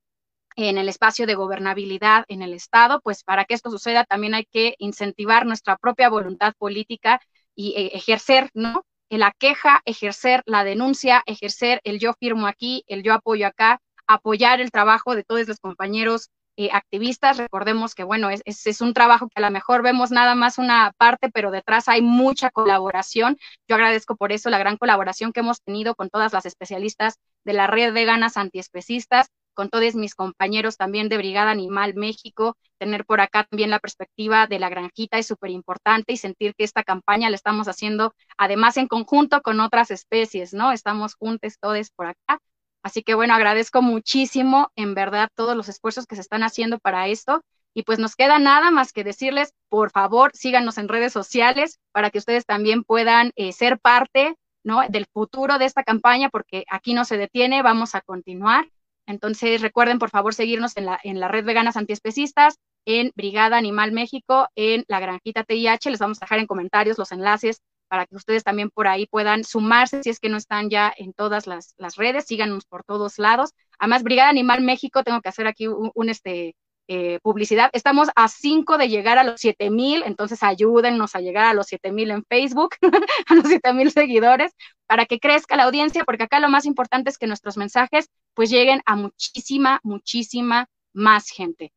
[0.57, 4.47] en el espacio de gobernabilidad en el Estado, pues para que esto suceda también hay
[4.47, 7.21] que incentivar nuestra propia voluntad política
[7.55, 8.85] y eh, ejercer, ¿no?
[9.11, 14.61] La queja, ejercer la denuncia, ejercer el yo firmo aquí, el yo apoyo acá, apoyar
[14.61, 17.39] el trabajo de todos los compañeros eh, activistas.
[17.39, 20.93] Recordemos que, bueno, es, es, un trabajo que a lo mejor vemos nada más una
[20.97, 23.37] parte, pero detrás hay mucha colaboración.
[23.69, 27.53] Yo agradezco por eso la gran colaboración que hemos tenido con todas las especialistas de
[27.55, 33.05] la red de ganas antiespecistas, con todos mis compañeros también de Brigada Animal México, tener
[33.05, 36.83] por acá también la perspectiva de la granjita es súper importante y sentir que esta
[36.83, 40.73] campaña la estamos haciendo además en conjunto con otras especies, ¿no?
[40.73, 42.41] Estamos juntos todos por acá.
[42.85, 47.09] Así que bueno, agradezco muchísimo en verdad todos los esfuerzos que se están haciendo para
[47.09, 47.43] esto.
[47.73, 52.11] Y pues nos queda nada más que decirles, por favor, síganos en redes sociales para
[52.11, 54.83] que ustedes también puedan eh, ser parte ¿no?
[54.89, 58.69] del futuro de esta campaña, porque aquí no se detiene, vamos a continuar.
[59.07, 63.93] Entonces, recuerden, por favor, seguirnos en la, en la red Veganas Antiespecistas, en Brigada Animal
[63.93, 65.91] México, en la Granjita TIH.
[65.91, 67.63] Les vamos a dejar en comentarios los enlaces
[67.95, 71.13] para que ustedes también por ahí puedan sumarse si es que no están ya en
[71.13, 73.53] todas las, redes, síganos por todos lados.
[73.79, 76.57] Además, Brigada Animal México, tengo que hacer aquí un, este,
[76.89, 77.71] eh, publicidad.
[77.73, 81.69] Estamos a cinco de llegar a los siete mil, entonces ayúdennos a llegar a los
[81.69, 82.75] siete mil en Facebook,
[83.29, 84.51] a los siete mil seguidores,
[84.89, 88.51] para que crezca la audiencia, porque acá lo más importante es que nuestros mensajes pues
[88.51, 91.71] lleguen a muchísima, muchísima más gente.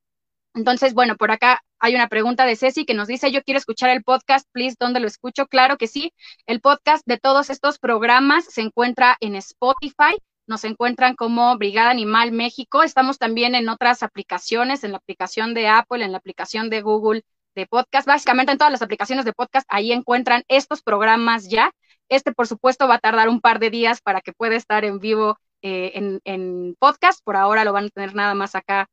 [0.58, 3.92] Entonces, bueno, por acá hay una pregunta de Ceci que nos dice, yo quiero escuchar
[3.92, 5.46] el podcast, please, ¿dónde lo escucho?
[5.46, 6.14] Claro que sí,
[6.48, 10.18] el podcast de todos estos programas se encuentra en Spotify,
[10.48, 15.68] nos encuentran como Brigada Animal México, estamos también en otras aplicaciones, en la aplicación de
[15.68, 17.22] Apple, en la aplicación de Google
[17.54, 21.70] de podcast, básicamente en todas las aplicaciones de podcast, ahí encuentran estos programas ya.
[22.10, 24.98] Este, por supuesto, va a tardar un par de días para que pueda estar en
[24.98, 28.88] vivo eh, en, en podcast, por ahora lo van a tener nada más acá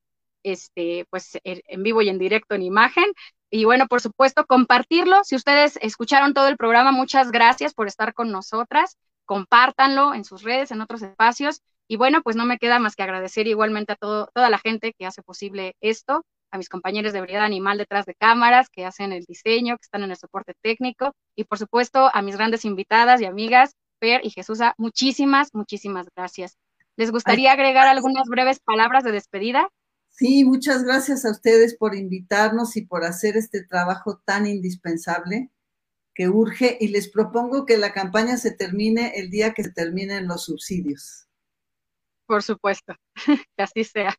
[0.45, 3.07] este, pues en vivo y en directo en imagen.
[3.51, 5.25] Y bueno, por supuesto, compartirlo.
[5.25, 8.97] Si ustedes escucharon todo el programa, muchas gracias por estar con nosotras.
[9.25, 11.61] Compártanlo en sus redes, en otros espacios.
[11.89, 14.95] Y bueno, pues no me queda más que agradecer igualmente a todo, toda la gente
[14.97, 19.13] que hace posible esto, a mis compañeros de Brigada Animal detrás de cámaras, que hacen
[19.13, 23.21] el diseño, que están en el soporte técnico, y por supuesto a mis grandes invitadas
[23.21, 26.57] y amigas, Per y Jesusa, muchísimas, muchísimas gracias.
[26.97, 29.69] ¿Les gustaría agregar algunas breves palabras de despedida?
[30.17, 35.51] Sí, muchas gracias a ustedes por invitarnos y por hacer este trabajo tan indispensable
[36.15, 40.29] que urge y les propongo que la campaña se termine el día que se terminen
[40.29, 41.27] los subsidios.
[42.27, 42.95] Por supuesto,
[43.57, 44.15] que así sea.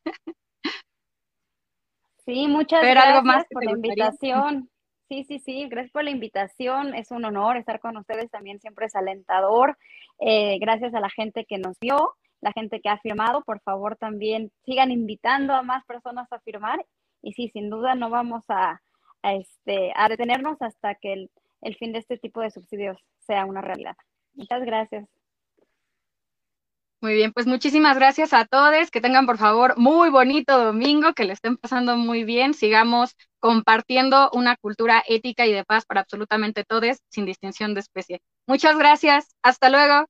[2.26, 4.68] Sí, muchas gracias por la invitación.
[5.08, 6.94] Sí, sí, sí, gracias por la invitación.
[6.94, 9.78] Es un honor estar con ustedes también, siempre es alentador.
[10.18, 12.16] Eh, gracias a la gente que nos vio
[12.46, 16.86] la gente que ha firmado, por favor también sigan invitando a más personas a firmar.
[17.20, 18.80] Y sí, sin duda no vamos a,
[19.24, 21.30] este, a detenernos hasta que el,
[21.62, 23.96] el fin de este tipo de subsidios sea una realidad.
[24.34, 25.08] Muchas gracias.
[27.00, 28.92] Muy bien, pues muchísimas gracias a todos.
[28.92, 32.54] Que tengan por favor muy bonito domingo, que le estén pasando muy bien.
[32.54, 38.20] Sigamos compartiendo una cultura ética y de paz para absolutamente todos, sin distinción de especie.
[38.46, 39.34] Muchas gracias.
[39.42, 40.06] Hasta luego.